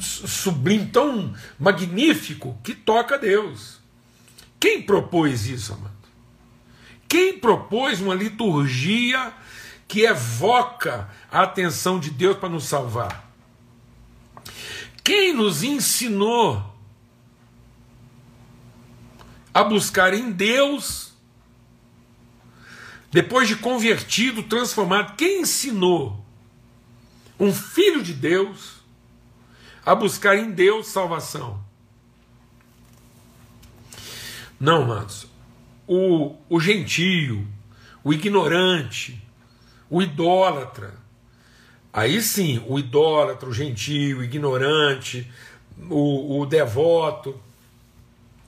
sublime, 0.00 0.86
tão 0.86 1.34
magnífico, 1.58 2.58
que 2.64 2.74
toca 2.74 3.16
a 3.16 3.18
Deus. 3.18 3.80
Quem 4.58 4.82
propôs 4.82 5.46
isso, 5.46 5.72
amado? 5.74 6.00
Quem 7.08 7.38
propôs 7.38 8.00
uma 8.00 8.14
liturgia 8.14 9.32
que 9.88 10.02
evoca 10.02 11.08
a 11.30 11.42
atenção 11.42 11.98
de 11.98 12.10
Deus 12.10 12.36
para 12.36 12.48
nos 12.48 12.64
salvar? 12.64 13.29
Quem 15.02 15.32
nos 15.32 15.62
ensinou 15.62 16.64
a 19.52 19.64
buscar 19.64 20.14
em 20.14 20.30
Deus, 20.30 21.12
depois 23.10 23.48
de 23.48 23.56
convertido, 23.56 24.42
transformado, 24.42 25.16
quem 25.16 25.42
ensinou 25.42 26.24
um 27.38 27.52
filho 27.52 28.02
de 28.02 28.12
Deus 28.12 28.76
a 29.84 29.94
buscar 29.94 30.36
em 30.36 30.50
Deus 30.50 30.88
salvação? 30.88 31.62
Não, 34.60 34.82
amados. 34.82 35.26
O, 35.86 36.36
o 36.48 36.60
gentio, 36.60 37.48
o 38.04 38.12
ignorante, 38.12 39.20
o 39.88 40.02
idólatra, 40.02 40.94
Aí 41.92 42.22
sim, 42.22 42.62
o 42.68 42.78
idólatra, 42.78 43.48
o 43.48 43.52
gentio, 43.52 44.18
o 44.18 44.24
ignorante, 44.24 45.30
o, 45.88 46.40
o 46.40 46.46
devoto, 46.46 47.38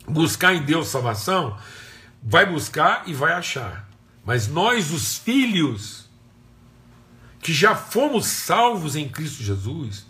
buscar 0.07 0.55
em 0.55 0.63
Deus 0.63 0.89
salvação, 0.89 1.57
vai 2.23 2.47
buscar 2.47 3.05
e 3.07 3.15
vai 3.15 3.33
achar. 3.33 3.89
Mas 4.25 4.47
nós, 4.47 4.93
os 4.93 5.19
filhos, 5.19 6.09
que 7.41 7.53
já 7.53 7.75
fomos 7.75 8.27
salvos 8.27 8.95
em 8.95 9.09
Cristo 9.09 9.43
Jesus 9.43 10.07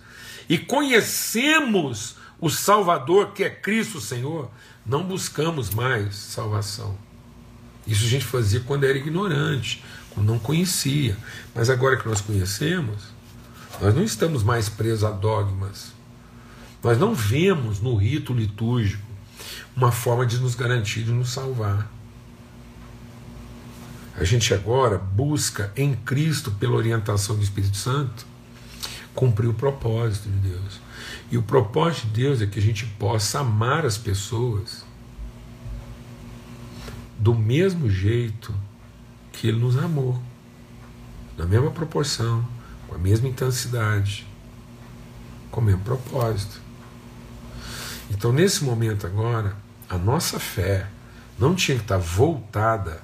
e 0.49 0.59
conhecemos 0.59 2.17
o 2.39 2.51
Salvador 2.51 3.33
que 3.33 3.45
é 3.45 3.49
Cristo 3.49 4.01
Senhor, 4.01 4.51
não 4.85 5.05
buscamos 5.05 5.71
mais 5.71 6.15
salvação. 6.17 6.99
Isso 7.87 8.05
a 8.05 8.09
gente 8.09 8.25
fazia 8.25 8.61
quando 8.61 8.85
era 8.85 8.99
ignorante, 8.99 9.83
quando 10.11 10.27
não 10.27 10.39
conhecia. 10.39 11.17
Mas 11.55 11.71
agora 11.71 11.97
que 11.97 12.07
nós 12.07 12.21
conhecemos, 12.21 13.12
nós 13.81 13.95
não 13.95 14.03
estamos 14.03 14.43
mais 14.43 14.69
presos 14.69 15.05
a 15.05 15.11
dogmas. 15.11 15.93
Nós 16.83 16.99
não 16.99 17.15
vemos 17.15 17.81
no 17.81 17.95
rito 17.95 18.33
litúrgico 18.33 19.03
uma 19.75 19.93
forma 19.93 20.27
de 20.27 20.39
nos 20.39 20.55
garantir, 20.55 21.05
de 21.05 21.13
nos 21.13 21.31
salvar. 21.31 21.91
A 24.17 24.25
gente 24.25 24.53
agora 24.53 24.99
busca 24.99 25.73
em 25.77 25.95
Cristo, 25.95 26.51
pela 26.53 26.77
orientação 26.77 27.35
do 27.37 27.43
Espírito 27.43 27.77
Santo, 27.77 28.27
cumprir 29.15 29.49
o 29.49 29.55
propósito 29.55 30.29
de 30.29 30.51
Deus. 30.51 30.81
E 31.31 31.39
o 31.39 31.43
propósito 31.43 32.07
de 32.09 32.23
Deus 32.23 32.43
é 32.43 32.47
que 32.47 32.59
a 32.59 32.63
gente 32.63 32.85
possa 32.85 33.41
amar 33.41 33.87
as 33.87 33.97
pessoas 33.97 34.85
do 37.19 37.35
mesmo 37.35 37.89
jeito 37.89 38.55
que 39.33 39.49
Ele 39.49 39.59
nos 39.59 39.79
amou, 39.79 40.21
na 41.39 41.47
mesma 41.47 41.71
proporção, 41.71 42.47
com 42.93 42.97
a 42.97 42.99
mesma 42.99 43.27
intensidade, 43.27 44.27
com 45.51 45.63
o 45.63 45.65
mesmo 45.65 45.81
propósito. 45.81 46.61
Então, 48.11 48.31
nesse 48.31 48.63
momento 48.63 49.07
agora, 49.07 49.57
a 49.89 49.97
nossa 49.97 50.39
fé 50.39 50.87
não 51.39 51.55
tinha 51.55 51.79
que 51.79 51.85
estar 51.85 51.97
voltada 51.97 53.01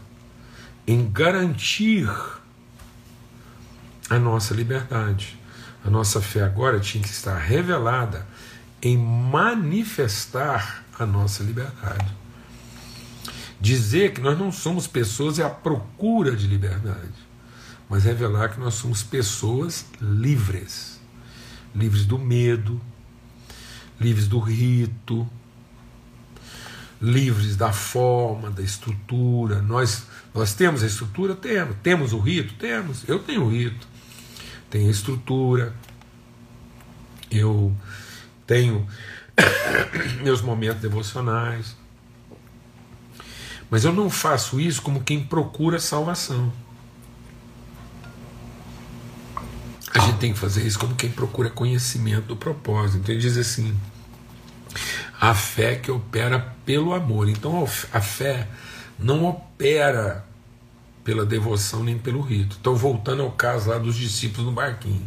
em 0.87 1.11
garantir 1.11 2.07
a 4.11 4.18
nossa 4.18 4.52
liberdade. 4.52 5.38
A 5.83 5.88
nossa 5.88 6.21
fé 6.21 6.42
agora 6.42 6.78
tinha 6.78 7.02
que 7.02 7.09
estar 7.09 7.38
revelada 7.38 8.26
em 8.83 8.99
manifestar 8.99 10.85
a 10.99 11.07
nossa 11.07 11.42
liberdade. 11.42 12.14
Dizer 13.59 14.12
que 14.12 14.21
nós 14.21 14.38
não 14.38 14.52
somos 14.52 14.87
pessoas 14.87 15.38
é 15.38 15.45
a 15.45 15.50
procura 15.50 16.37
de 16.37 16.47
liberdade 16.47 17.27
mas 17.88 18.04
revelar 18.04 18.50
que 18.50 18.61
nós 18.61 18.75
somos 18.75 19.02
pessoas 19.02 19.87
livres 20.00 20.99
livres 21.75 22.04
do 22.04 22.18
medo, 22.18 22.80
livres 24.00 24.26
do 24.26 24.38
rito, 24.38 25.28
livres 27.00 27.57
da 27.57 27.73
forma, 27.73 28.50
da 28.50 28.62
estrutura. 28.62 29.62
Nós, 29.62 30.07
nós 30.35 30.54
temos 30.54 30.83
a 30.83 30.87
estrutura? 30.87 31.35
Temos. 31.35 31.76
Temos 31.83 32.12
o 32.12 32.18
rito? 32.18 32.54
Temos. 32.54 33.09
Eu 33.09 33.21
tenho 33.21 33.45
o 33.45 33.50
rito, 33.50 33.87
tenho 34.68 34.88
a 34.88 34.90
estrutura, 34.90 35.75
eu 37.30 37.75
tenho 38.47 38.87
meus 40.23 40.42
momentos 40.42 40.80
devocionais. 40.83 41.76
Mas 43.71 43.85
eu 43.85 43.92
não 43.92 44.09
faço 44.09 44.59
isso 44.59 44.80
como 44.80 45.04
quem 45.04 45.23
procura 45.23 45.78
salvação. 45.78 46.50
A 49.95 49.99
gente 50.00 50.08
tem 50.19 50.33
que 50.33 50.39
fazer 50.39 50.67
isso 50.67 50.79
como 50.79 50.95
quem 50.95 51.11
procura 51.11 51.49
conhecimento 51.49 52.27
do 52.27 52.37
propósito. 52.37 52.99
Então 52.99 53.15
ele 53.15 53.23
diz 53.23 53.37
assim: 53.37 53.75
a 55.21 55.35
fé 55.35 55.77
que 55.77 55.91
opera 55.91 56.55
pelo 56.65 56.93
amor. 56.93 57.29
Então 57.29 57.67
a 57.93 58.01
fé 58.01 58.49
não 58.99 59.25
opera 59.25 60.25
pela 61.09 61.25
devoção 61.25 61.83
nem 61.83 61.97
pelo 61.97 62.21
rito. 62.21 62.59
Então, 62.61 62.77
voltando 62.77 63.23
ao 63.23 63.31
caso 63.31 63.71
lá 63.71 63.79
dos 63.79 63.97
discípulos 63.97 64.45
no 64.45 64.53
barquinho. 64.53 65.07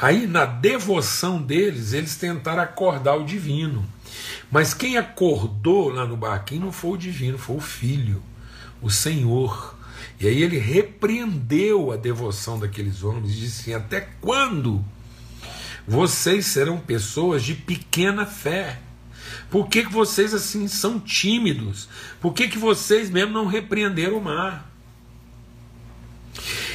Aí, 0.00 0.28
na 0.28 0.44
devoção 0.44 1.42
deles, 1.42 1.92
eles 1.92 2.14
tentaram 2.14 2.62
acordar 2.62 3.16
o 3.16 3.24
divino. 3.24 3.84
Mas 4.48 4.72
quem 4.72 4.96
acordou 4.96 5.88
lá 5.88 6.06
no 6.06 6.16
barquinho 6.16 6.66
não 6.66 6.72
foi 6.72 6.92
o 6.92 6.96
divino, 6.96 7.36
foi 7.36 7.56
o 7.56 7.60
filho, 7.60 8.22
o 8.80 8.90
Senhor. 8.90 9.76
E 10.20 10.26
aí 10.26 10.42
ele 10.42 10.58
repreendeu 10.58 11.92
a 11.92 11.96
devoção 11.96 12.58
daqueles 12.58 13.04
homens 13.04 13.32
e 13.32 13.40
disse 13.40 13.60
assim: 13.60 13.74
Até 13.74 14.00
quando 14.20 14.84
vocês 15.86 16.46
serão 16.46 16.78
pessoas 16.78 17.42
de 17.42 17.54
pequena 17.54 18.26
fé? 18.26 18.80
Por 19.50 19.68
que, 19.68 19.84
que 19.84 19.92
vocês 19.92 20.34
assim 20.34 20.68
são 20.68 20.98
tímidos? 20.98 21.88
Por 22.20 22.34
que, 22.34 22.48
que 22.48 22.58
vocês 22.58 23.08
mesmo 23.08 23.32
não 23.32 23.46
repreenderam 23.46 24.18
o 24.18 24.22
mar? 24.22 24.70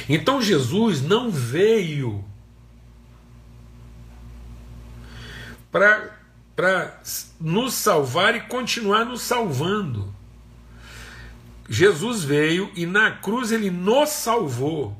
Então 0.08 0.42
Jesus 0.42 1.00
não 1.00 1.30
veio 1.30 2.24
para 5.70 7.00
nos 7.40 7.74
salvar 7.74 8.34
e 8.34 8.40
continuar 8.40 9.04
nos 9.04 9.22
salvando. 9.22 10.14
Jesus 11.68 12.22
veio 12.22 12.70
e 12.74 12.84
na 12.86 13.10
cruz 13.10 13.50
ele 13.50 13.70
nos 13.70 14.10
salvou. 14.10 14.96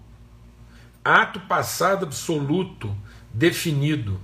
Ato 1.05 1.41
passado 1.41 2.07
absoluto, 2.07 2.95
definido. 3.33 4.19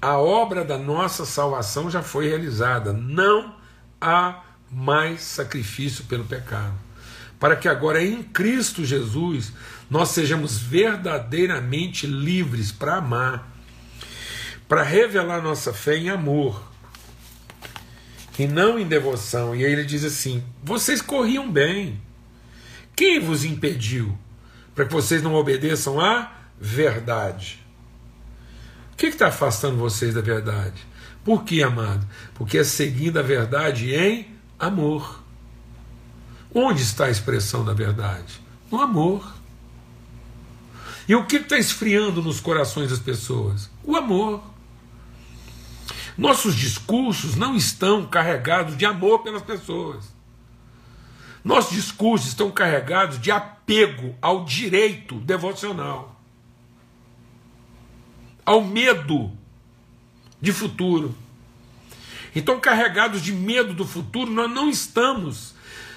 A 0.00 0.16
obra 0.16 0.64
da 0.64 0.78
nossa 0.78 1.26
salvação 1.26 1.90
já 1.90 2.02
foi 2.02 2.28
realizada. 2.28 2.92
Não 2.92 3.54
há 4.00 4.42
mais 4.70 5.22
sacrifício 5.22 6.04
pelo 6.04 6.24
pecado. 6.24 6.74
Para 7.38 7.56
que 7.56 7.68
agora 7.68 8.02
em 8.02 8.22
Cristo 8.22 8.84
Jesus 8.84 9.52
nós 9.90 10.10
sejamos 10.10 10.58
verdadeiramente 10.58 12.06
livres 12.06 12.72
para 12.72 12.96
amar, 12.96 13.48
para 14.66 14.82
revelar 14.82 15.42
nossa 15.42 15.72
fé 15.72 15.96
em 15.96 16.10
amor 16.10 16.68
e 18.38 18.46
não 18.46 18.78
em 18.78 18.86
devoção. 18.86 19.54
E 19.54 19.64
aí 19.64 19.72
ele 19.72 19.84
diz 19.84 20.04
assim: 20.04 20.42
vocês 20.62 21.02
corriam 21.02 21.50
bem. 21.50 22.00
Quem 22.94 23.20
vos 23.20 23.44
impediu 23.44 24.16
para 24.74 24.84
que 24.84 24.92
vocês 24.92 25.22
não 25.22 25.34
obedeçam 25.34 26.00
à 26.00 26.32
verdade? 26.60 27.64
O 28.92 28.96
que 28.96 29.06
está 29.06 29.28
afastando 29.28 29.76
vocês 29.76 30.14
da 30.14 30.20
verdade? 30.20 30.86
Por 31.24 31.44
que, 31.44 31.62
amado? 31.62 32.06
Porque 32.34 32.58
é 32.58 32.64
seguindo 32.64 33.18
a 33.18 33.22
verdade 33.22 33.94
em 33.94 34.28
amor. 34.58 35.22
Onde 36.54 36.82
está 36.82 37.04
a 37.06 37.10
expressão 37.10 37.64
da 37.64 37.72
verdade? 37.72 38.40
No 38.70 38.80
amor. 38.80 39.34
E 41.08 41.14
o 41.14 41.24
que 41.24 41.36
está 41.36 41.56
esfriando 41.56 42.22
nos 42.22 42.40
corações 42.40 42.90
das 42.90 42.98
pessoas? 42.98 43.70
O 43.84 43.96
amor. 43.96 44.42
Nossos 46.18 46.56
discursos 46.56 47.36
não 47.36 47.54
estão 47.54 48.04
carregados 48.04 48.76
de 48.76 48.84
amor 48.84 49.20
pelas 49.20 49.42
pessoas. 49.42 50.12
Nossos 51.44 51.76
discursos 51.76 52.30
estão 52.30 52.50
carregados 52.50 53.20
de 53.20 53.30
apego 53.30 54.16
ao 54.20 54.44
direito 54.44 55.14
devocional, 55.20 56.20
ao 58.44 58.64
medo 58.64 59.30
de 60.40 60.52
futuro. 60.52 61.14
Então, 62.34 62.58
carregados 62.58 63.22
de 63.22 63.32
medo 63.32 63.72
do 63.72 63.86
futuro, 63.86 64.28
nós 64.28 64.50
não 64.50 64.68
estamos 64.68 65.54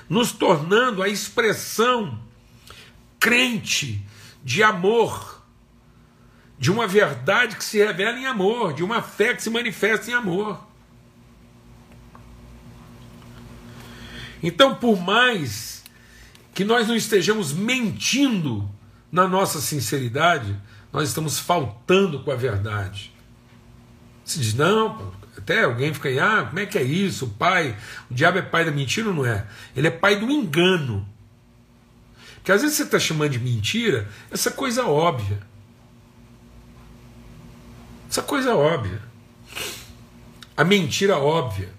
nos 0.08 0.32
tornando 0.32 1.02
a 1.02 1.10
expressão 1.10 2.20
crente 3.20 4.06
de 4.44 4.62
amor 4.62 5.41
de 6.62 6.72
uma 6.72 6.86
verdade 6.86 7.56
que 7.56 7.64
se 7.64 7.80
revela 7.80 8.20
em 8.20 8.28
amor, 8.28 8.72
de 8.72 8.84
uma 8.84 9.02
fé 9.02 9.34
que 9.34 9.42
se 9.42 9.50
manifesta 9.50 10.12
em 10.12 10.14
amor. 10.14 10.64
Então, 14.44 14.76
por 14.76 15.02
mais 15.02 15.84
que 16.54 16.64
nós 16.64 16.88
não 16.88 16.96
estejamos 16.96 17.52
mentindo 17.52 18.70
na 19.12 19.28
nossa 19.28 19.60
sinceridade, 19.60 20.56
nós 20.94 21.10
estamos 21.10 21.40
faltando 21.40 22.20
com 22.20 22.30
a 22.30 22.36
verdade. 22.36 23.12
Se 24.24 24.40
diz, 24.40 24.54
não, 24.54 25.12
até 25.36 25.64
alguém 25.64 25.92
fica 25.92 26.10
aí, 26.10 26.20
ah, 26.20 26.46
como 26.48 26.60
é 26.60 26.68
que 26.68 26.78
é 26.78 26.84
isso? 26.84 27.26
O 27.26 27.30
pai, 27.30 27.76
o 28.08 28.14
diabo 28.14 28.38
é 28.38 28.44
pai 28.44 28.66
da 28.66 28.72
mentira 28.72 29.10
ou 29.10 29.16
não 29.16 29.26
é? 29.26 29.48
Ele 29.76 29.88
é 29.88 29.92
pai 29.92 30.16
do 30.16 30.30
engano. 30.30 31.10
Porque 32.36 32.52
às 32.52 32.62
vezes 32.62 32.78
você 32.78 32.84
está 32.84 33.00
chamando 33.00 33.32
de 33.32 33.40
mentira 33.40 34.08
essa 34.30 34.52
coisa 34.52 34.86
óbvia. 34.86 35.50
Essa 38.12 38.22
coisa 38.22 38.54
óbvia. 38.54 39.02
A 40.58 40.66
mentira 40.66 41.18
óbvia. 41.18 41.70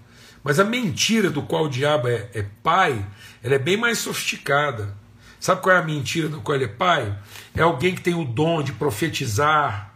Mas 0.43 0.59
a 0.59 0.63
mentira 0.63 1.29
do 1.29 1.43
qual 1.43 1.65
o 1.65 1.69
diabo 1.69 2.07
é, 2.07 2.27
é 2.33 2.43
pai, 2.63 3.05
ela 3.43 3.53
é 3.53 3.59
bem 3.59 3.77
mais 3.77 3.99
sofisticada. 3.99 4.97
Sabe 5.39 5.61
qual 5.61 5.75
é 5.75 5.79
a 5.79 5.83
mentira 5.83 6.27
do 6.27 6.41
qual 6.41 6.55
ele 6.55 6.65
é 6.65 6.69
pai? 6.69 7.15
É 7.55 7.61
alguém 7.61 7.93
que 7.93 8.01
tem 8.01 8.15
o 8.15 8.25
dom 8.25 8.63
de 8.63 8.73
profetizar, 8.73 9.93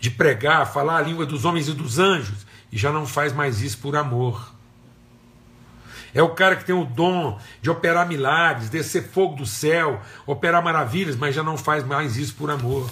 de 0.00 0.10
pregar, 0.10 0.72
falar 0.72 0.96
a 0.96 1.02
língua 1.02 1.26
dos 1.26 1.44
homens 1.44 1.68
e 1.68 1.74
dos 1.74 1.98
anjos, 1.98 2.46
e 2.72 2.78
já 2.78 2.90
não 2.90 3.06
faz 3.06 3.34
mais 3.34 3.60
isso 3.60 3.76
por 3.76 3.96
amor. 3.96 4.50
É 6.14 6.22
o 6.22 6.30
cara 6.30 6.56
que 6.56 6.64
tem 6.64 6.74
o 6.74 6.86
dom 6.86 7.38
de 7.60 7.68
operar 7.68 8.08
milagres, 8.08 8.70
descer 8.70 9.06
fogo 9.10 9.36
do 9.36 9.44
céu, 9.44 10.00
operar 10.24 10.64
maravilhas, 10.64 11.16
mas 11.16 11.34
já 11.34 11.42
não 11.42 11.58
faz 11.58 11.84
mais 11.84 12.16
isso 12.16 12.34
por 12.34 12.50
amor. 12.50 12.90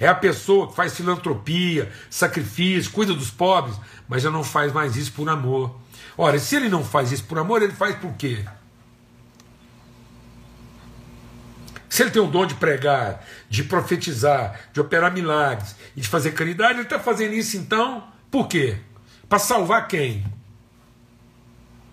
É 0.00 0.08
a 0.08 0.14
pessoa 0.14 0.66
que 0.66 0.74
faz 0.74 0.96
filantropia, 0.96 1.92
sacrifício, 2.08 2.90
cuida 2.90 3.12
dos 3.12 3.30
pobres, 3.30 3.76
mas 4.08 4.22
já 4.22 4.30
não 4.30 4.42
faz 4.42 4.72
mais 4.72 4.96
isso 4.96 5.12
por 5.12 5.28
amor. 5.28 5.78
Ora, 6.16 6.38
se 6.38 6.56
ele 6.56 6.70
não 6.70 6.82
faz 6.82 7.12
isso 7.12 7.24
por 7.24 7.38
amor, 7.38 7.62
ele 7.62 7.74
faz 7.74 7.94
por 7.96 8.14
quê? 8.14 8.42
Se 11.90 12.02
ele 12.02 12.10
tem 12.10 12.22
o 12.22 12.28
dom 12.28 12.46
de 12.46 12.54
pregar, 12.54 13.22
de 13.50 13.62
profetizar, 13.62 14.58
de 14.72 14.80
operar 14.80 15.12
milagres 15.12 15.76
e 15.94 16.00
de 16.00 16.08
fazer 16.08 16.32
caridade, 16.32 16.74
ele 16.74 16.82
está 16.82 16.98
fazendo 16.98 17.34
isso 17.34 17.58
então 17.58 18.02
por 18.30 18.48
quê? 18.48 18.78
Para 19.28 19.38
salvar 19.38 19.86
quem? 19.86 20.24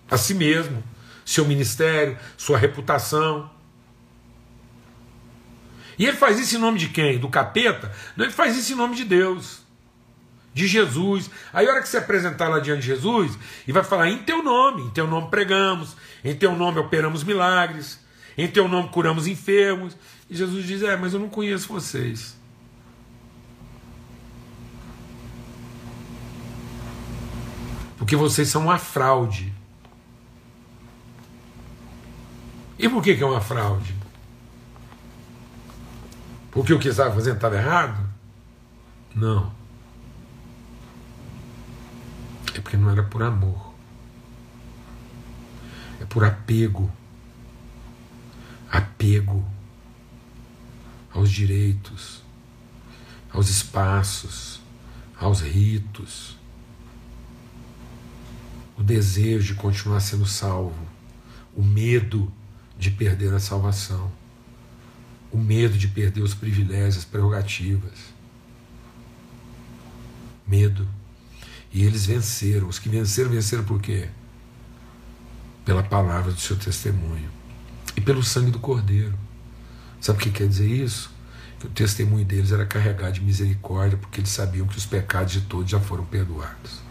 A 0.09 0.15
si 0.15 0.33
mesmo, 0.33 0.81
seu 1.25 1.43
ministério, 1.45 2.17
sua 2.37 2.57
reputação. 2.57 3.49
E 5.97 6.05
ele 6.05 6.15
faz 6.15 6.39
isso 6.39 6.55
em 6.55 6.59
nome 6.59 6.77
de 6.77 6.89
quem? 6.89 7.17
Do 7.17 7.27
capeta? 7.27 7.91
Não, 8.15 8.25
ele 8.25 8.33
faz 8.33 8.55
isso 8.55 8.73
em 8.73 8.75
nome 8.75 8.95
de 8.95 9.03
Deus, 9.03 9.61
de 10.53 10.67
Jesus. 10.67 11.29
Aí, 11.51 11.67
a 11.67 11.71
hora 11.71 11.81
que 11.81 11.89
você 11.89 11.97
apresentar 11.97 12.47
lá 12.49 12.59
diante 12.59 12.81
de 12.81 12.87
Jesus, 12.87 13.37
e 13.67 13.71
vai 13.71 13.83
falar: 13.83 14.07
em 14.09 14.19
teu 14.19 14.43
nome, 14.43 14.83
em 14.83 14.89
teu 14.91 15.07
nome 15.07 15.29
pregamos, 15.29 15.95
em 16.23 16.35
teu 16.35 16.55
nome 16.55 16.79
operamos 16.79 17.23
milagres, 17.23 17.99
em 18.37 18.47
teu 18.47 18.67
nome 18.67 18.89
curamos 18.89 19.25
enfermos. 19.25 19.97
E 20.29 20.35
Jesus 20.35 20.65
diz: 20.65 20.83
é, 20.83 20.95
mas 20.95 21.13
eu 21.13 21.19
não 21.19 21.29
conheço 21.29 21.67
vocês. 21.67 22.37
Porque 27.97 28.15
vocês 28.15 28.47
são 28.47 28.63
uma 28.63 28.77
fraude. 28.77 29.51
E 32.77 32.87
por 32.87 33.01
que, 33.01 33.15
que 33.15 33.23
é 33.23 33.25
uma 33.25 33.41
fraude? 33.41 33.95
O 36.57 36.63
que 36.63 36.73
estava 36.73 37.13
fazendo 37.13 37.35
estava 37.35 37.55
errado? 37.55 38.03
Não. 39.13 39.53
É 42.51 42.59
porque 42.59 42.75
não 42.75 42.89
era 42.89 43.03
por 43.03 43.21
amor. 43.21 43.75
É 46.01 46.05
por 46.05 46.23
apego. 46.25 46.91
Apego 48.71 49.45
aos 51.13 51.29
direitos, 51.29 52.23
aos 53.31 53.49
espaços, 53.49 54.59
aos 55.15 55.41
ritos. 55.41 56.39
O 58.75 58.81
desejo 58.81 59.53
de 59.53 59.59
continuar 59.59 59.99
sendo 59.99 60.25
salvo. 60.25 60.87
O 61.55 61.63
medo 61.63 62.33
de 62.79 62.89
perder 62.89 63.31
a 63.31 63.39
salvação 63.39 64.11
o 65.31 65.37
medo 65.37 65.77
de 65.77 65.87
perder 65.87 66.21
os 66.21 66.33
privilégios, 66.33 66.97
as 66.97 67.05
prerrogativas. 67.05 68.13
Medo. 70.47 70.87
E 71.73 71.83
eles 71.83 72.05
venceram. 72.05 72.67
Os 72.67 72.79
que 72.79 72.89
venceram, 72.89 73.29
venceram 73.29 73.63
por 73.63 73.81
quê? 73.81 74.09
Pela 75.65 75.83
palavra 75.83 76.31
do 76.31 76.39
seu 76.39 76.55
testemunho 76.55 77.29
e 77.95 78.01
pelo 78.01 78.23
sangue 78.23 78.51
do 78.51 78.59
Cordeiro. 78.59 79.17
Sabe 79.99 80.19
o 80.19 80.21
que 80.21 80.31
quer 80.31 80.47
dizer 80.47 80.67
isso? 80.67 81.11
Que 81.59 81.65
o 81.65 81.69
testemunho 81.69 82.23
deles 82.23 82.51
era 82.51 82.65
carregado 82.65 83.13
de 83.13 83.21
misericórdia, 83.21 83.97
porque 83.97 84.21
eles 84.21 84.29
sabiam 84.29 84.67
que 84.67 84.77
os 84.77 84.85
pecados 84.85 85.33
de 85.33 85.41
todos 85.41 85.69
já 85.69 85.79
foram 85.79 86.05
perdoados. 86.05 86.81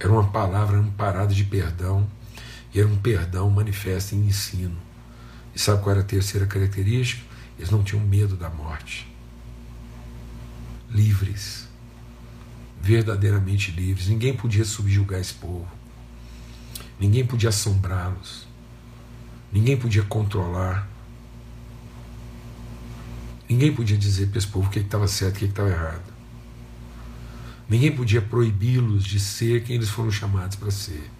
Era 0.00 0.12
uma 0.12 0.28
palavra 0.28 0.78
amparada 0.78 1.34
de 1.34 1.44
perdão 1.44 2.08
e 2.74 2.80
era 2.80 2.88
um 2.88 2.96
perdão 2.96 3.48
manifesto 3.50 4.14
em 4.14 4.26
ensino. 4.26 4.76
E 5.54 5.58
sabe 5.58 5.82
qual 5.82 5.92
era 5.92 6.00
a 6.00 6.04
terceira 6.04 6.46
característica? 6.46 7.22
Eles 7.58 7.70
não 7.70 7.82
tinham 7.82 8.04
medo 8.04 8.36
da 8.36 8.48
morte. 8.50 9.06
livres, 10.90 11.68
verdadeiramente 12.80 13.70
livres. 13.70 14.08
Ninguém 14.08 14.34
podia 14.34 14.64
subjugar 14.64 15.20
esse 15.20 15.34
povo, 15.34 15.68
ninguém 16.98 17.26
podia 17.26 17.50
assombrá-los, 17.50 18.46
ninguém 19.52 19.76
podia 19.76 20.02
controlar, 20.02 20.88
ninguém 23.48 23.74
podia 23.74 23.96
dizer 23.96 24.28
para 24.28 24.38
esse 24.38 24.46
povo 24.46 24.68
o 24.68 24.70
que 24.70 24.78
estava 24.78 25.06
certo 25.08 25.34
e 25.34 25.36
o 25.36 25.38
que 25.40 25.44
estava 25.46 25.68
errado. 25.68 26.12
Ninguém 27.68 27.94
podia 27.94 28.22
proibi-los 28.22 29.04
de 29.04 29.20
ser 29.20 29.62
quem 29.62 29.76
eles 29.76 29.90
foram 29.90 30.10
chamados 30.10 30.56
para 30.56 30.70
ser. 30.70 31.10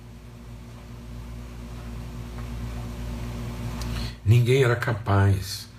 Ninguém 4.28 4.62
era 4.62 4.76
capaz 4.76 5.70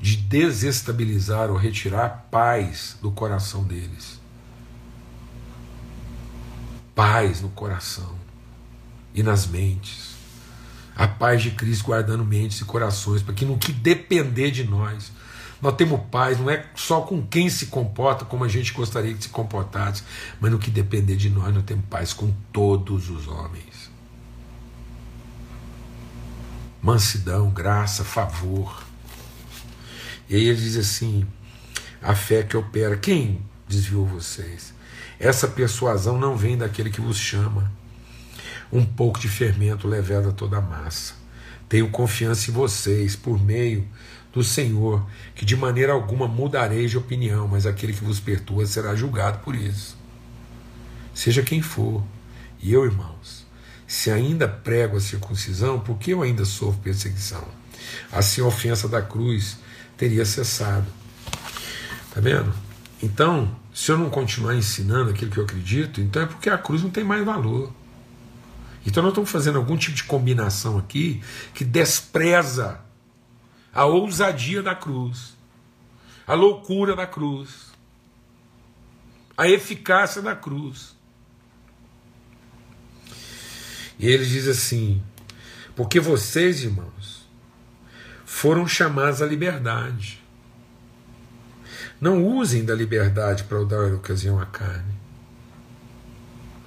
de 0.00 0.16
desestabilizar 0.16 1.50
ou 1.50 1.56
retirar 1.56 2.26
paz 2.32 2.96
do 3.00 3.12
coração 3.12 3.62
deles. 3.62 4.20
Paz 6.96 7.40
no 7.40 7.48
coração 7.50 8.18
e 9.14 9.22
nas 9.22 9.46
mentes. 9.46 10.16
A 10.96 11.06
paz 11.06 11.42
de 11.42 11.52
Cristo 11.52 11.84
guardando 11.84 12.24
mentes 12.24 12.60
e 12.60 12.64
corações, 12.64 13.22
para 13.22 13.34
que 13.34 13.44
no 13.44 13.56
que 13.56 13.72
depender 13.72 14.50
de 14.50 14.64
nós, 14.64 15.12
nós 15.62 15.76
temos 15.76 16.00
paz, 16.10 16.40
não 16.40 16.50
é 16.50 16.66
só 16.74 17.02
com 17.02 17.24
quem 17.24 17.48
se 17.48 17.66
comporta 17.66 18.24
como 18.24 18.42
a 18.42 18.48
gente 18.48 18.72
gostaria 18.72 19.14
que 19.14 19.22
se 19.22 19.28
comportasse, 19.28 20.02
mas 20.40 20.50
no 20.50 20.58
que 20.58 20.72
depender 20.72 21.14
de 21.14 21.30
nós, 21.30 21.54
nós 21.54 21.62
temos 21.62 21.84
paz 21.88 22.12
com 22.12 22.34
todos 22.52 23.08
os 23.08 23.28
homens. 23.28 23.91
Mansidão, 26.82 27.48
graça, 27.48 28.02
favor. 28.02 28.82
E 30.28 30.34
aí 30.34 30.46
ele 30.48 30.60
diz 30.60 30.76
assim: 30.76 31.24
a 32.02 32.14
fé 32.14 32.42
que 32.42 32.56
opera. 32.56 32.96
Quem 32.96 33.40
desviou 33.68 34.04
vocês? 34.04 34.74
Essa 35.20 35.46
persuasão 35.46 36.18
não 36.18 36.36
vem 36.36 36.58
daquele 36.58 36.90
que 36.90 37.00
vos 37.00 37.16
chama. 37.16 37.70
Um 38.72 38.84
pouco 38.84 39.20
de 39.20 39.28
fermento 39.28 39.86
leveda 39.86 40.32
toda 40.32 40.56
a 40.56 40.60
massa. 40.60 41.14
Tenho 41.68 41.88
confiança 41.90 42.50
em 42.50 42.54
vocês 42.54 43.14
por 43.14 43.40
meio 43.40 43.86
do 44.32 44.42
Senhor, 44.42 45.06
que 45.34 45.44
de 45.44 45.54
maneira 45.54 45.92
alguma 45.92 46.26
mudarei 46.26 46.88
de 46.88 46.98
opinião, 46.98 47.46
mas 47.46 47.66
aquele 47.66 47.92
que 47.92 48.02
vos 48.02 48.18
perturba 48.18 48.66
será 48.66 48.94
julgado 48.96 49.38
por 49.38 49.54
isso. 49.54 49.96
Seja 51.14 51.42
quem 51.42 51.62
for. 51.62 52.02
E 52.60 52.72
eu, 52.72 52.84
irmãos, 52.84 53.46
se 53.92 54.10
ainda 54.10 54.48
prego 54.48 54.96
a 54.96 55.00
circuncisão, 55.00 55.78
por 55.78 55.98
que 55.98 56.12
eu 56.12 56.22
ainda 56.22 56.46
sofro 56.46 56.80
perseguição? 56.80 57.46
Assim 58.10 58.40
a 58.40 58.46
ofensa 58.46 58.88
da 58.88 59.02
cruz 59.02 59.58
teria 59.98 60.24
cessado. 60.24 60.86
Tá 62.14 62.18
vendo? 62.18 62.54
Então, 63.02 63.54
se 63.70 63.92
eu 63.92 63.98
não 63.98 64.08
continuar 64.08 64.54
ensinando 64.54 65.10
aquilo 65.10 65.30
que 65.30 65.36
eu 65.36 65.44
acredito, 65.44 66.00
então 66.00 66.22
é 66.22 66.26
porque 66.26 66.48
a 66.48 66.56
cruz 66.56 66.82
não 66.82 66.88
tem 66.88 67.04
mais 67.04 67.22
valor. 67.22 67.70
Então 68.86 69.02
nós 69.02 69.12
estamos 69.12 69.30
fazendo 69.30 69.58
algum 69.58 69.76
tipo 69.76 69.94
de 69.94 70.04
combinação 70.04 70.78
aqui 70.78 71.22
que 71.52 71.62
despreza 71.62 72.80
a 73.74 73.84
ousadia 73.84 74.62
da 74.62 74.74
cruz, 74.74 75.36
a 76.26 76.32
loucura 76.32 76.96
da 76.96 77.06
cruz, 77.06 77.70
a 79.36 79.46
eficácia 79.46 80.22
da 80.22 80.34
cruz. 80.34 80.96
E 83.98 84.06
ele 84.06 84.24
diz 84.24 84.48
assim: 84.48 85.02
porque 85.74 85.98
vocês, 86.00 86.62
irmãos, 86.62 87.26
foram 88.24 88.66
chamados 88.66 89.22
à 89.22 89.26
liberdade. 89.26 90.20
Não 92.00 92.24
usem 92.26 92.64
da 92.64 92.74
liberdade 92.74 93.44
para 93.44 93.64
dar 93.64 93.94
ocasião 93.94 94.38
à 94.40 94.46
carne. 94.46 94.94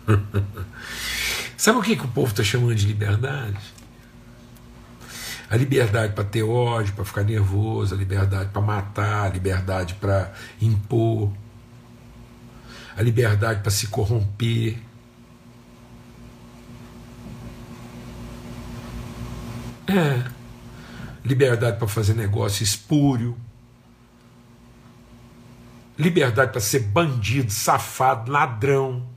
Sabe 1.57 1.79
o 1.79 1.81
que, 1.81 1.95
que 1.95 2.05
o 2.05 2.07
povo 2.07 2.31
está 2.31 2.43
chamando 2.43 2.75
de 2.75 2.85
liberdade? 2.87 3.73
A 5.49 5.55
liberdade 5.55 6.13
para 6.13 6.23
ter 6.23 6.43
ódio, 6.43 6.93
para 6.93 7.05
ficar 7.05 7.23
nervoso, 7.23 7.93
a 7.93 7.97
liberdade 7.97 8.49
para 8.51 8.61
matar, 8.61 9.25
a 9.25 9.29
liberdade 9.29 9.93
para 9.95 10.33
impor, 10.61 11.31
a 12.97 13.01
liberdade 13.01 13.61
para 13.61 13.71
se 13.71 13.87
corromper. 13.87 14.77
Liberdade 21.23 21.77
para 21.77 21.87
fazer 21.87 22.13
negócio 22.13 22.63
espúrio. 22.63 23.37
Liberdade 25.97 26.51
para 26.51 26.61
ser 26.61 26.81
bandido, 26.81 27.51
safado, 27.51 28.31
ladrão. 28.31 29.07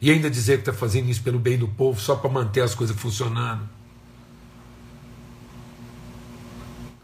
E 0.00 0.10
ainda 0.10 0.30
dizer 0.30 0.54
que 0.54 0.68
está 0.68 0.72
fazendo 0.72 1.08
isso 1.08 1.22
pelo 1.22 1.38
bem 1.38 1.58
do 1.58 1.68
povo, 1.68 2.00
só 2.00 2.16
para 2.16 2.30
manter 2.30 2.62
as 2.62 2.74
coisas 2.74 2.96
funcionando. 2.96 3.68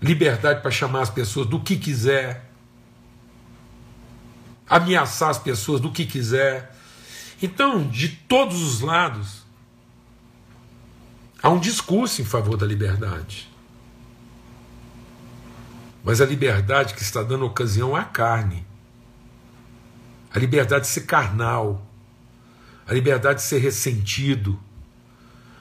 liberdade 0.00 0.60
para 0.60 0.70
chamar 0.70 1.02
as 1.02 1.10
pessoas 1.10 1.46
do 1.46 1.60
que 1.60 1.76
quiser, 1.76 2.50
ameaçar 4.68 5.30
as 5.30 5.38
pessoas 5.38 5.80
do 5.80 5.90
que 5.90 6.06
quiser. 6.06 6.74
Então, 7.42 7.86
de 7.86 8.08
todos 8.08 8.62
os 8.62 8.80
lados, 8.80 9.45
há 11.46 11.48
um 11.48 11.60
discurso 11.60 12.20
em 12.20 12.24
favor 12.24 12.56
da 12.56 12.66
liberdade. 12.66 13.48
Mas 16.02 16.20
a 16.20 16.26
liberdade 16.26 16.92
que 16.92 17.02
está 17.02 17.22
dando 17.22 17.46
ocasião 17.46 17.94
à 17.94 18.02
carne, 18.02 18.66
a 20.34 20.40
liberdade 20.40 20.86
de 20.86 20.90
ser 20.90 21.02
carnal, 21.02 21.86
a 22.84 22.92
liberdade 22.92 23.38
de 23.38 23.46
ser 23.46 23.58
ressentido, 23.58 24.58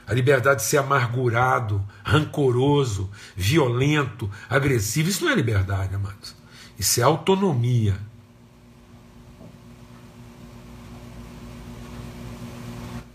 a 0.07 0.13
liberdade 0.13 0.61
de 0.61 0.65
ser 0.65 0.77
amargurado, 0.77 1.85
rancoroso, 2.03 3.07
violento, 3.35 4.29
agressivo. 4.49 5.09
Isso 5.09 5.23
não 5.23 5.31
é 5.31 5.35
liberdade, 5.35 5.93
amados. 5.93 6.35
Isso 6.79 6.99
é 6.99 7.03
autonomia. 7.03 7.95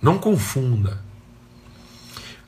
Não 0.01 0.19
confunda 0.19 1.10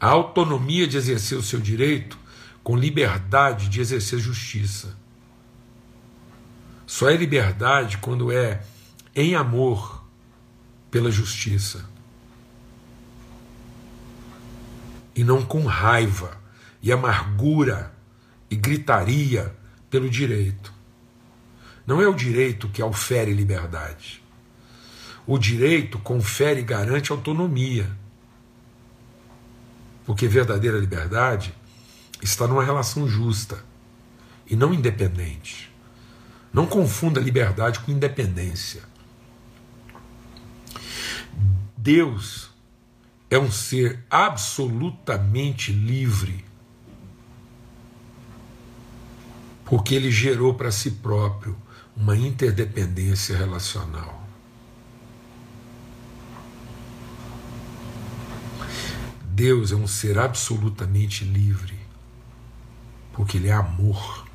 a 0.03 0.09
autonomia 0.09 0.88
de 0.88 0.97
exercer 0.97 1.38
o 1.38 1.43
seu 1.45 1.61
direito 1.61 2.19
com 2.61 2.77
liberdade 2.77 3.69
de 3.69 3.81
exercer 3.81 4.19
justiça. 4.19 4.97
Só 6.85 7.09
é 7.09 7.17
liberdade 7.17 7.99
quando 7.99 8.33
é 8.33 8.65
em 9.15 9.37
amor 9.37 10.05
pela 10.91 11.09
justiça 11.09 11.88
e 15.15 15.23
não 15.23 15.41
com 15.41 15.67
raiva 15.67 16.37
e 16.83 16.91
amargura 16.91 17.95
e 18.51 18.57
gritaria 18.57 19.55
pelo 19.88 20.11
direito. 20.11 20.75
Não 21.87 22.03
é 22.03 22.09
o 22.09 22.15
direito 22.15 22.69
que 22.69 22.83
ofere 22.83 23.33
liberdade. 23.33 24.21
O 25.25 25.38
direito 25.38 25.97
confere 26.01 26.59
e 26.59 26.65
garante 26.65 27.12
autonomia. 27.12 28.02
Porque 30.05 30.27
verdadeira 30.27 30.79
liberdade 30.79 31.55
está 32.21 32.47
numa 32.47 32.65
relação 32.65 33.09
justa 33.09 33.65
e 34.47 34.57
não 34.57 34.73
independente. 34.73 35.73
Não 36.53 36.67
confunda 36.67 37.21
liberdade 37.21 37.81
com 37.81 37.91
independência. 37.91 38.83
Deus 41.77 42.51
é 43.31 43.38
um 43.38 43.51
ser 43.51 44.05
absolutamente 44.11 45.73
livre, 45.73 46.45
porque 49.65 49.95
ele 49.95 50.11
gerou 50.11 50.55
para 50.55 50.71
si 50.71 50.91
próprio 50.91 51.57
uma 51.97 52.17
interdependência 52.17 53.37
relacional. 53.37 54.22
Deus 59.35 59.73
é 59.73 59.75
um 59.75 59.87
ser 59.87 60.18
absolutamente 60.18 61.25
livre, 61.25 61.79
porque 63.14 63.38
Ele 63.38 63.49
é 63.49 63.53
amor. 63.55 64.27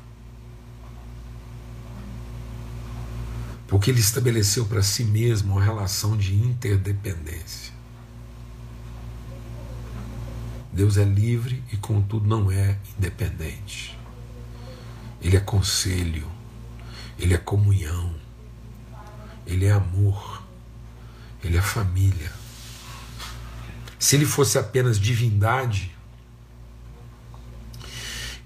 Porque 3.68 3.92
Ele 3.92 4.00
estabeleceu 4.00 4.66
para 4.66 4.82
si 4.82 5.04
mesmo 5.04 5.52
uma 5.52 5.62
relação 5.62 6.16
de 6.16 6.34
interdependência. 6.34 7.72
Deus 10.72 10.96
é 10.96 11.04
livre 11.04 11.62
e, 11.72 11.76
contudo, 11.76 12.26
não 12.26 12.50
é 12.50 12.76
independente. 12.98 13.96
Ele 15.22 15.36
é 15.36 15.40
conselho, 15.40 16.26
ele 17.16 17.34
é 17.34 17.38
comunhão, 17.38 18.16
ele 19.46 19.64
é 19.64 19.70
amor, 19.70 20.42
ele 21.44 21.56
é 21.56 21.62
família. 21.62 22.37
Se 23.98 24.16
ele 24.16 24.24
fosse 24.26 24.58
apenas 24.58 24.98
divindade, 24.98 25.94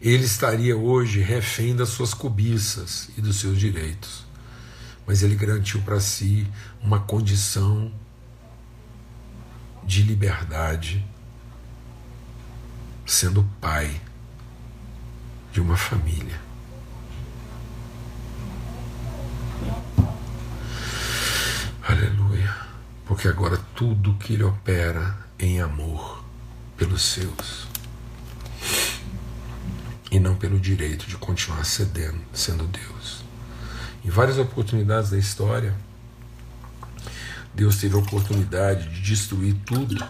ele 0.01 0.25
estaria 0.25 0.77
hoje 0.77 1.21
refém 1.21 1.77
das 1.77 1.91
suas 1.91 2.13
cobiças 2.15 3.11
e 3.17 3.21
dos 3.21 3.37
seus 3.37 3.59
direitos. 3.59 4.25
mas 5.07 5.23
ele 5.23 5.35
garantiu 5.35 5.81
para 5.83 6.01
si 6.01 6.47
uma 6.81 7.01
condição 7.01 7.93
de 9.85 10.03
liberdade, 10.03 11.05
sendo 13.05 13.45
pai 13.61 14.01
de 15.53 15.61
uma 15.61 15.77
família. 15.77 16.41
Aleluia. 21.87 22.57
Porque 23.05 23.27
agora 23.29 23.59
tudo 23.75 24.15
que 24.15 24.35
ele 24.35 24.45
opera 24.45 25.19
em 25.43 25.61
amor 25.61 26.25
pelos 26.77 27.03
seus 27.03 27.67
e 30.09 30.21
não 30.21 30.37
pelo 30.37 30.61
direito 30.61 31.09
de 31.09 31.17
continuar 31.17 31.65
cedendo, 31.65 32.21
sendo 32.33 32.65
Deus. 32.69 33.25
Em 34.05 34.09
várias 34.09 34.39
oportunidades 34.39 35.11
da 35.11 35.19
história, 35.19 35.75
Deus 37.53 37.79
teve 37.79 37.97
a 37.97 37.99
oportunidade 37.99 38.89
de 38.89 39.03
destruir 39.03 39.57
tudo 39.67 40.07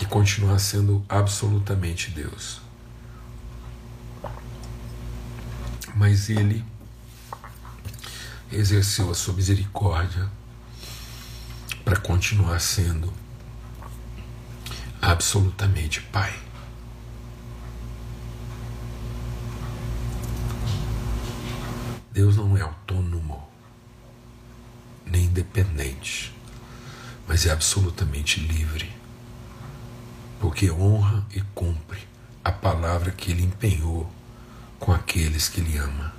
e 0.00 0.04
continuar 0.04 0.58
sendo 0.58 1.04
absolutamente 1.08 2.10
Deus. 2.10 2.60
Mas 5.94 6.28
Ele 6.28 6.64
exerceu 8.50 9.12
a 9.12 9.14
sua 9.14 9.34
misericórdia 9.34 10.28
para 11.84 12.00
continuar 12.00 12.58
sendo 12.58 13.12
absolutamente 15.10 16.00
Pai. 16.00 16.34
Deus 22.12 22.36
não 22.36 22.56
é 22.56 22.62
autônomo, 22.62 23.46
nem 25.04 25.24
independente, 25.24 26.32
mas 27.26 27.44
é 27.44 27.50
absolutamente 27.50 28.40
livre, 28.40 28.90
porque 30.40 30.70
honra 30.70 31.26
e 31.34 31.40
cumpre 31.54 32.00
a 32.44 32.52
palavra 32.52 33.10
que 33.10 33.30
ele 33.32 33.42
empenhou 33.42 34.10
com 34.78 34.92
aqueles 34.92 35.48
que 35.48 35.60
ele 35.60 35.76
ama. 35.76 36.14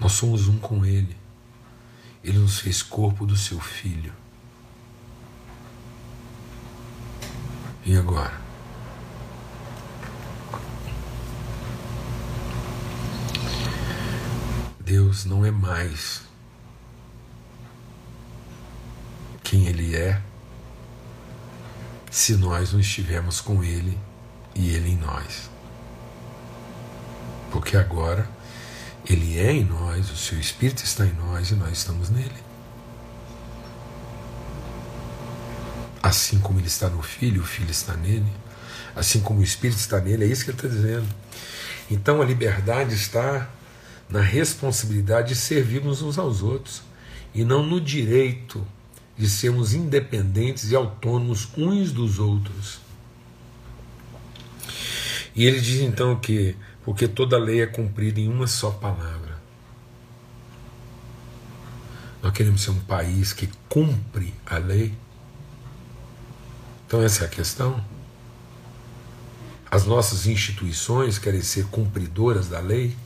Nós 0.00 0.12
somos 0.12 0.48
um 0.48 0.58
com 0.58 0.84
ele. 0.84 1.16
Ele 2.22 2.38
nos 2.38 2.60
fez 2.60 2.82
corpo 2.82 3.26
do 3.26 3.36
seu 3.36 3.60
filho. 3.60 4.12
E 7.86 7.96
agora? 7.96 8.32
Deus 14.80 15.24
não 15.24 15.44
é 15.44 15.52
mais 15.52 16.22
quem 19.44 19.68
Ele 19.68 19.94
é 19.94 20.20
se 22.10 22.36
nós 22.36 22.72
não 22.72 22.80
estivermos 22.80 23.40
com 23.40 23.62
Ele 23.62 23.96
e 24.52 24.70
Ele 24.70 24.90
em 24.90 24.96
nós. 24.96 25.48
Porque 27.52 27.76
agora 27.76 28.28
Ele 29.08 29.38
é 29.38 29.52
em 29.52 29.64
nós, 29.64 30.10
o 30.10 30.16
Seu 30.16 30.40
Espírito 30.40 30.82
está 30.82 31.06
em 31.06 31.12
nós 31.12 31.52
e 31.52 31.54
nós 31.54 31.78
estamos 31.78 32.10
nele. 32.10 32.45
Assim 36.06 36.38
como 36.38 36.60
Ele 36.60 36.68
está 36.68 36.88
no 36.88 37.02
Filho, 37.02 37.42
o 37.42 37.44
Filho 37.44 37.72
está 37.72 37.96
nele. 37.96 38.32
Assim 38.94 39.20
como 39.20 39.40
o 39.40 39.42
Espírito 39.42 39.80
está 39.80 40.00
nele, 40.00 40.22
é 40.22 40.28
isso 40.28 40.44
que 40.44 40.52
Ele 40.52 40.56
está 40.56 40.68
dizendo. 40.68 41.06
Então 41.90 42.22
a 42.22 42.24
liberdade 42.24 42.94
está 42.94 43.50
na 44.08 44.20
responsabilidade 44.20 45.30
de 45.30 45.34
servirmos 45.34 46.02
uns 46.02 46.16
aos 46.16 46.42
outros 46.42 46.82
e 47.34 47.44
não 47.44 47.66
no 47.66 47.80
direito 47.80 48.64
de 49.18 49.28
sermos 49.28 49.74
independentes 49.74 50.70
e 50.70 50.76
autônomos 50.76 51.48
uns 51.58 51.90
dos 51.90 52.20
outros. 52.20 52.78
E 55.34 55.44
ele 55.44 55.60
diz 55.60 55.80
então 55.80 56.14
que, 56.20 56.54
porque 56.84 57.08
toda 57.08 57.36
lei 57.36 57.62
é 57.62 57.66
cumprida 57.66 58.20
em 58.20 58.28
uma 58.28 58.46
só 58.46 58.70
palavra. 58.70 59.40
Nós 62.22 62.32
queremos 62.32 62.62
ser 62.62 62.70
um 62.70 62.78
país 62.78 63.32
que 63.32 63.48
cumpre 63.68 64.32
a 64.46 64.58
lei. 64.58 64.94
Então, 66.86 67.02
essa 67.02 67.24
é 67.24 67.26
a 67.26 67.30
questão. 67.30 67.84
As 69.68 69.84
nossas 69.84 70.26
instituições 70.26 71.18
querem 71.18 71.42
ser 71.42 71.66
cumpridoras 71.66 72.48
da 72.48 72.60
lei. 72.60 72.96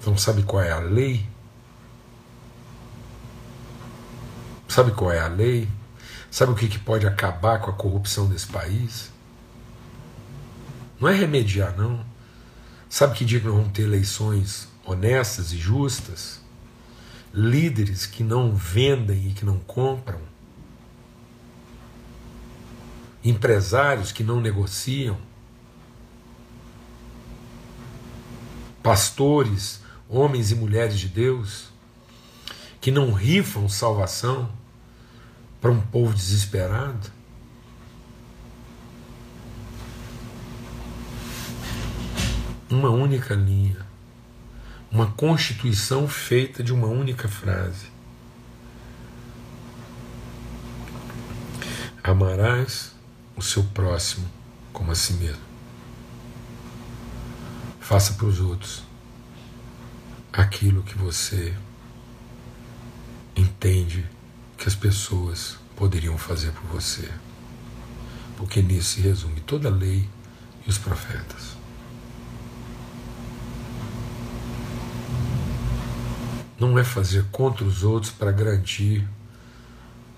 Então, 0.00 0.16
sabe 0.16 0.44
qual 0.44 0.62
é 0.62 0.70
a 0.70 0.78
lei? 0.78 1.26
Sabe 4.68 4.92
qual 4.92 5.12
é 5.12 5.18
a 5.18 5.28
lei? 5.28 5.68
Sabe 6.30 6.52
o 6.52 6.54
que, 6.54 6.68
que 6.68 6.78
pode 6.78 7.06
acabar 7.06 7.60
com 7.60 7.70
a 7.70 7.74
corrupção 7.74 8.26
desse 8.26 8.46
país? 8.46 9.10
Não 10.98 11.08
é 11.08 11.14
remediar, 11.14 11.76
não. 11.76 12.04
Sabe 12.88 13.14
que 13.14 13.24
dia 13.24 13.40
que 13.40 13.46
nós 13.46 13.56
vamos 13.56 13.72
ter 13.72 13.82
eleições 13.82 14.68
honestas 14.84 15.52
e 15.52 15.58
justas? 15.58 16.40
Líderes 17.34 18.06
que 18.06 18.22
não 18.22 18.54
vendem 18.54 19.28
e 19.28 19.32
que 19.32 19.44
não 19.44 19.58
compram? 19.58 20.31
Empresários 23.24 24.10
que 24.10 24.24
não 24.24 24.40
negociam? 24.40 25.16
Pastores 28.82 29.80
homens 30.08 30.50
e 30.50 30.56
mulheres 30.56 30.98
de 30.98 31.08
Deus, 31.08 31.68
que 32.80 32.90
não 32.90 33.12
rifam 33.12 33.68
salvação 33.68 34.50
para 35.60 35.70
um 35.70 35.80
povo 35.80 36.12
desesperado? 36.12 37.10
Uma 42.68 42.90
única 42.90 43.34
linha, 43.34 43.86
uma 44.90 45.06
constituição 45.12 46.08
feita 46.08 46.62
de 46.62 46.72
uma 46.72 46.88
única 46.88 47.28
frase. 47.28 47.86
Amarás 52.02 52.92
o 53.36 53.42
seu 53.42 53.64
próximo 53.64 54.28
como 54.72 54.90
a 54.90 54.94
si 54.94 55.14
mesmo. 55.14 55.42
Faça 57.80 58.14
para 58.14 58.26
os 58.26 58.40
outros 58.40 58.82
aquilo 60.32 60.82
que 60.82 60.96
você 60.96 61.54
entende 63.36 64.08
que 64.56 64.66
as 64.66 64.74
pessoas 64.74 65.58
poderiam 65.76 66.16
fazer 66.16 66.52
por 66.52 66.64
você. 66.64 67.10
Porque 68.36 68.62
nisso 68.62 68.94
se 68.94 69.00
resume 69.00 69.40
toda 69.40 69.68
a 69.68 69.72
lei 69.72 70.08
e 70.66 70.70
os 70.70 70.78
profetas. 70.78 71.56
Não 76.58 76.78
é 76.78 76.84
fazer 76.84 77.26
contra 77.30 77.64
os 77.64 77.82
outros 77.82 78.12
para 78.12 78.32
garantir 78.32 79.06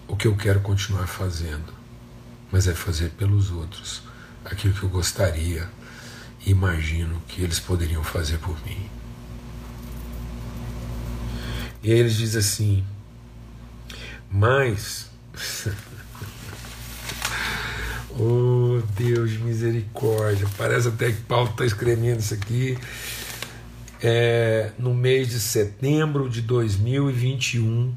o 0.06 0.14
que 0.14 0.28
eu 0.28 0.36
quero 0.36 0.60
continuar 0.60 1.06
fazendo, 1.06 1.72
mas 2.54 2.68
é 2.68 2.72
fazer 2.72 3.10
pelos 3.10 3.50
outros 3.50 4.00
aquilo 4.44 4.72
que 4.74 4.84
eu 4.84 4.88
gostaria 4.88 5.68
e 6.46 6.52
imagino 6.52 7.20
que 7.26 7.42
eles 7.42 7.58
poderiam 7.58 8.04
fazer 8.04 8.38
por 8.38 8.56
mim. 8.64 8.88
E 11.82 11.90
aí 11.90 11.98
ele 11.98 12.10
diz 12.10 12.36
assim: 12.36 12.84
Mas. 14.30 15.10
oh 18.16 18.80
Deus 18.96 19.32
de 19.32 19.38
misericórdia, 19.38 20.46
parece 20.56 20.86
até 20.86 21.10
que 21.10 21.22
Paulo 21.22 21.50
está 21.50 21.66
escrevendo 21.66 22.20
isso 22.20 22.34
aqui 22.34 22.78
é, 24.00 24.70
no 24.78 24.94
mês 24.94 25.28
de 25.28 25.40
setembro 25.40 26.28
de 26.28 26.40
2021, 26.40 27.92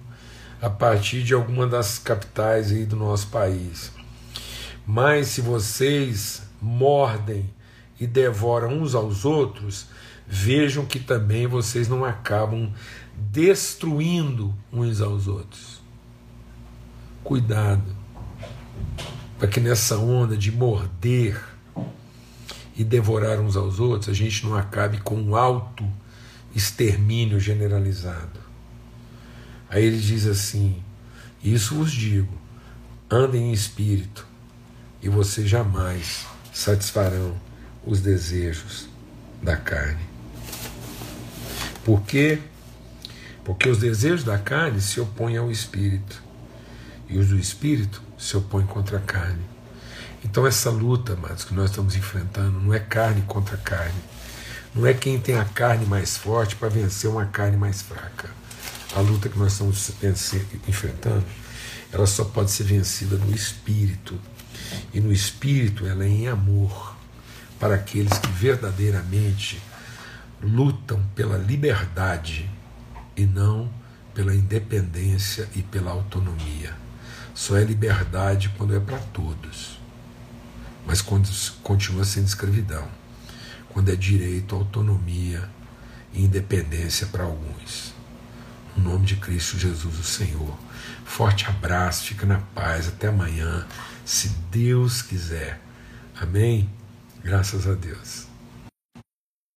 a 0.59 0.67
partir 0.71 1.21
de 1.21 1.35
alguma 1.35 1.67
das 1.67 1.99
capitais 1.99 2.71
aí 2.71 2.85
do 2.85 2.95
nosso 2.95 3.27
país. 3.27 3.95
Mas 4.87 5.27
se 5.27 5.41
vocês 5.41 6.43
mordem 6.61 7.49
e 7.99 8.07
devoram 8.07 8.69
uns 8.69 8.95
aos 8.95 9.25
outros, 9.25 9.87
vejam 10.25 10.85
que 10.85 10.97
também 10.97 11.45
vocês 11.45 11.89
não 11.89 12.05
acabam 12.05 12.71
destruindo 13.13 14.55
uns 14.71 15.01
aos 15.01 15.27
outros. 15.27 15.81
Cuidado, 17.21 17.83
para 19.37 19.49
que 19.49 19.59
nessa 19.59 19.97
onda 19.97 20.37
de 20.37 20.53
morder 20.53 21.37
e 22.77 22.81
devorar 22.81 23.41
uns 23.41 23.57
aos 23.57 23.81
outros, 23.81 24.07
a 24.07 24.13
gente 24.13 24.45
não 24.45 24.55
acabe 24.55 25.01
com 25.01 25.15
um 25.15 25.35
alto 25.35 25.85
extermínio 26.55 27.41
generalizado. 27.41 28.39
Aí 29.69 29.83
ele 29.83 29.99
diz 29.99 30.25
assim: 30.25 30.81
Isso 31.43 31.75
vos 31.75 31.91
digo, 31.91 32.33
andem 33.11 33.49
em 33.49 33.51
espírito, 33.51 34.25
e 35.01 35.09
vocês 35.09 35.47
jamais 35.47 36.25
satisfarão 36.53 37.35
os 37.85 38.01
desejos 38.01 38.87
da 39.41 39.55
carne. 39.55 40.05
Por 41.83 42.01
quê? 42.01 42.39
Porque 43.43 43.69
os 43.69 43.77
desejos 43.77 44.23
da 44.23 44.37
carne 44.37 44.81
se 44.81 44.99
opõem 44.99 45.37
ao 45.37 45.49
espírito, 45.49 46.21
e 47.07 47.17
os 47.17 47.29
do 47.29 47.37
espírito 47.37 48.01
se 48.17 48.35
opõem 48.35 48.65
contra 48.65 48.97
a 48.97 49.01
carne. 49.01 49.45
Então, 50.23 50.45
essa 50.45 50.69
luta, 50.69 51.13
amados, 51.13 51.45
que 51.45 51.53
nós 51.53 51.69
estamos 51.69 51.95
enfrentando, 51.95 52.59
não 52.59 52.73
é 52.73 52.79
carne 52.79 53.21
contra 53.21 53.55
carne. 53.55 54.01
Não 54.75 54.85
é 54.85 54.93
quem 54.93 55.19
tem 55.19 55.37
a 55.37 55.45
carne 55.45 55.85
mais 55.85 56.17
forte 56.17 56.55
para 56.55 56.67
vencer 56.67 57.09
uma 57.09 57.25
carne 57.25 57.55
mais 57.55 57.81
fraca. 57.81 58.29
A 58.95 58.99
luta 58.99 59.29
que 59.29 59.39
nós 59.39 59.53
estamos 59.53 59.91
enfrentando, 60.67 61.23
ela 61.91 62.05
só 62.05 62.25
pode 62.25 62.51
ser 62.51 62.63
vencida 62.63 63.15
no 63.15 63.33
espírito. 63.33 64.19
E 64.93 64.99
no 64.99 65.11
espírito 65.11 65.85
ela 65.85 66.03
é 66.03 66.07
em 66.07 66.27
amor 66.27 66.95
para 67.59 67.75
aqueles 67.75 68.17
que 68.17 68.29
verdadeiramente 68.29 69.61
lutam 70.41 71.03
pela 71.15 71.37
liberdade 71.37 72.49
e 73.15 73.25
não 73.25 73.69
pela 74.13 74.33
independência 74.33 75.47
e 75.55 75.61
pela 75.61 75.91
autonomia. 75.91 76.73
Só 77.33 77.57
é 77.57 77.63
liberdade 77.63 78.49
quando 78.57 78.75
é 78.75 78.79
para 78.79 78.97
todos, 78.97 79.79
mas 80.85 81.01
quando 81.01 81.29
continua 81.61 82.03
sendo 82.03 82.25
escravidão, 82.25 82.87
quando 83.69 83.89
é 83.89 83.95
direito, 83.95 84.55
autonomia 84.55 85.47
e 86.13 86.23
independência 86.23 87.05
para 87.07 87.23
alguns. 87.23 87.93
No 88.75 88.91
nome 88.91 89.05
de 89.05 89.15
Cristo 89.17 89.57
Jesus, 89.57 89.99
o 89.99 90.03
Senhor. 90.03 90.57
Forte 91.05 91.45
abraço, 91.47 92.05
fica 92.05 92.25
na 92.25 92.39
paz, 92.39 92.87
até 92.87 93.07
amanhã, 93.07 93.65
se 94.07 94.29
Deus 94.49 95.01
quiser. 95.01 95.59
Amém? 96.15 96.69
Graças 97.21 97.67
a 97.67 97.73
Deus. 97.73 98.26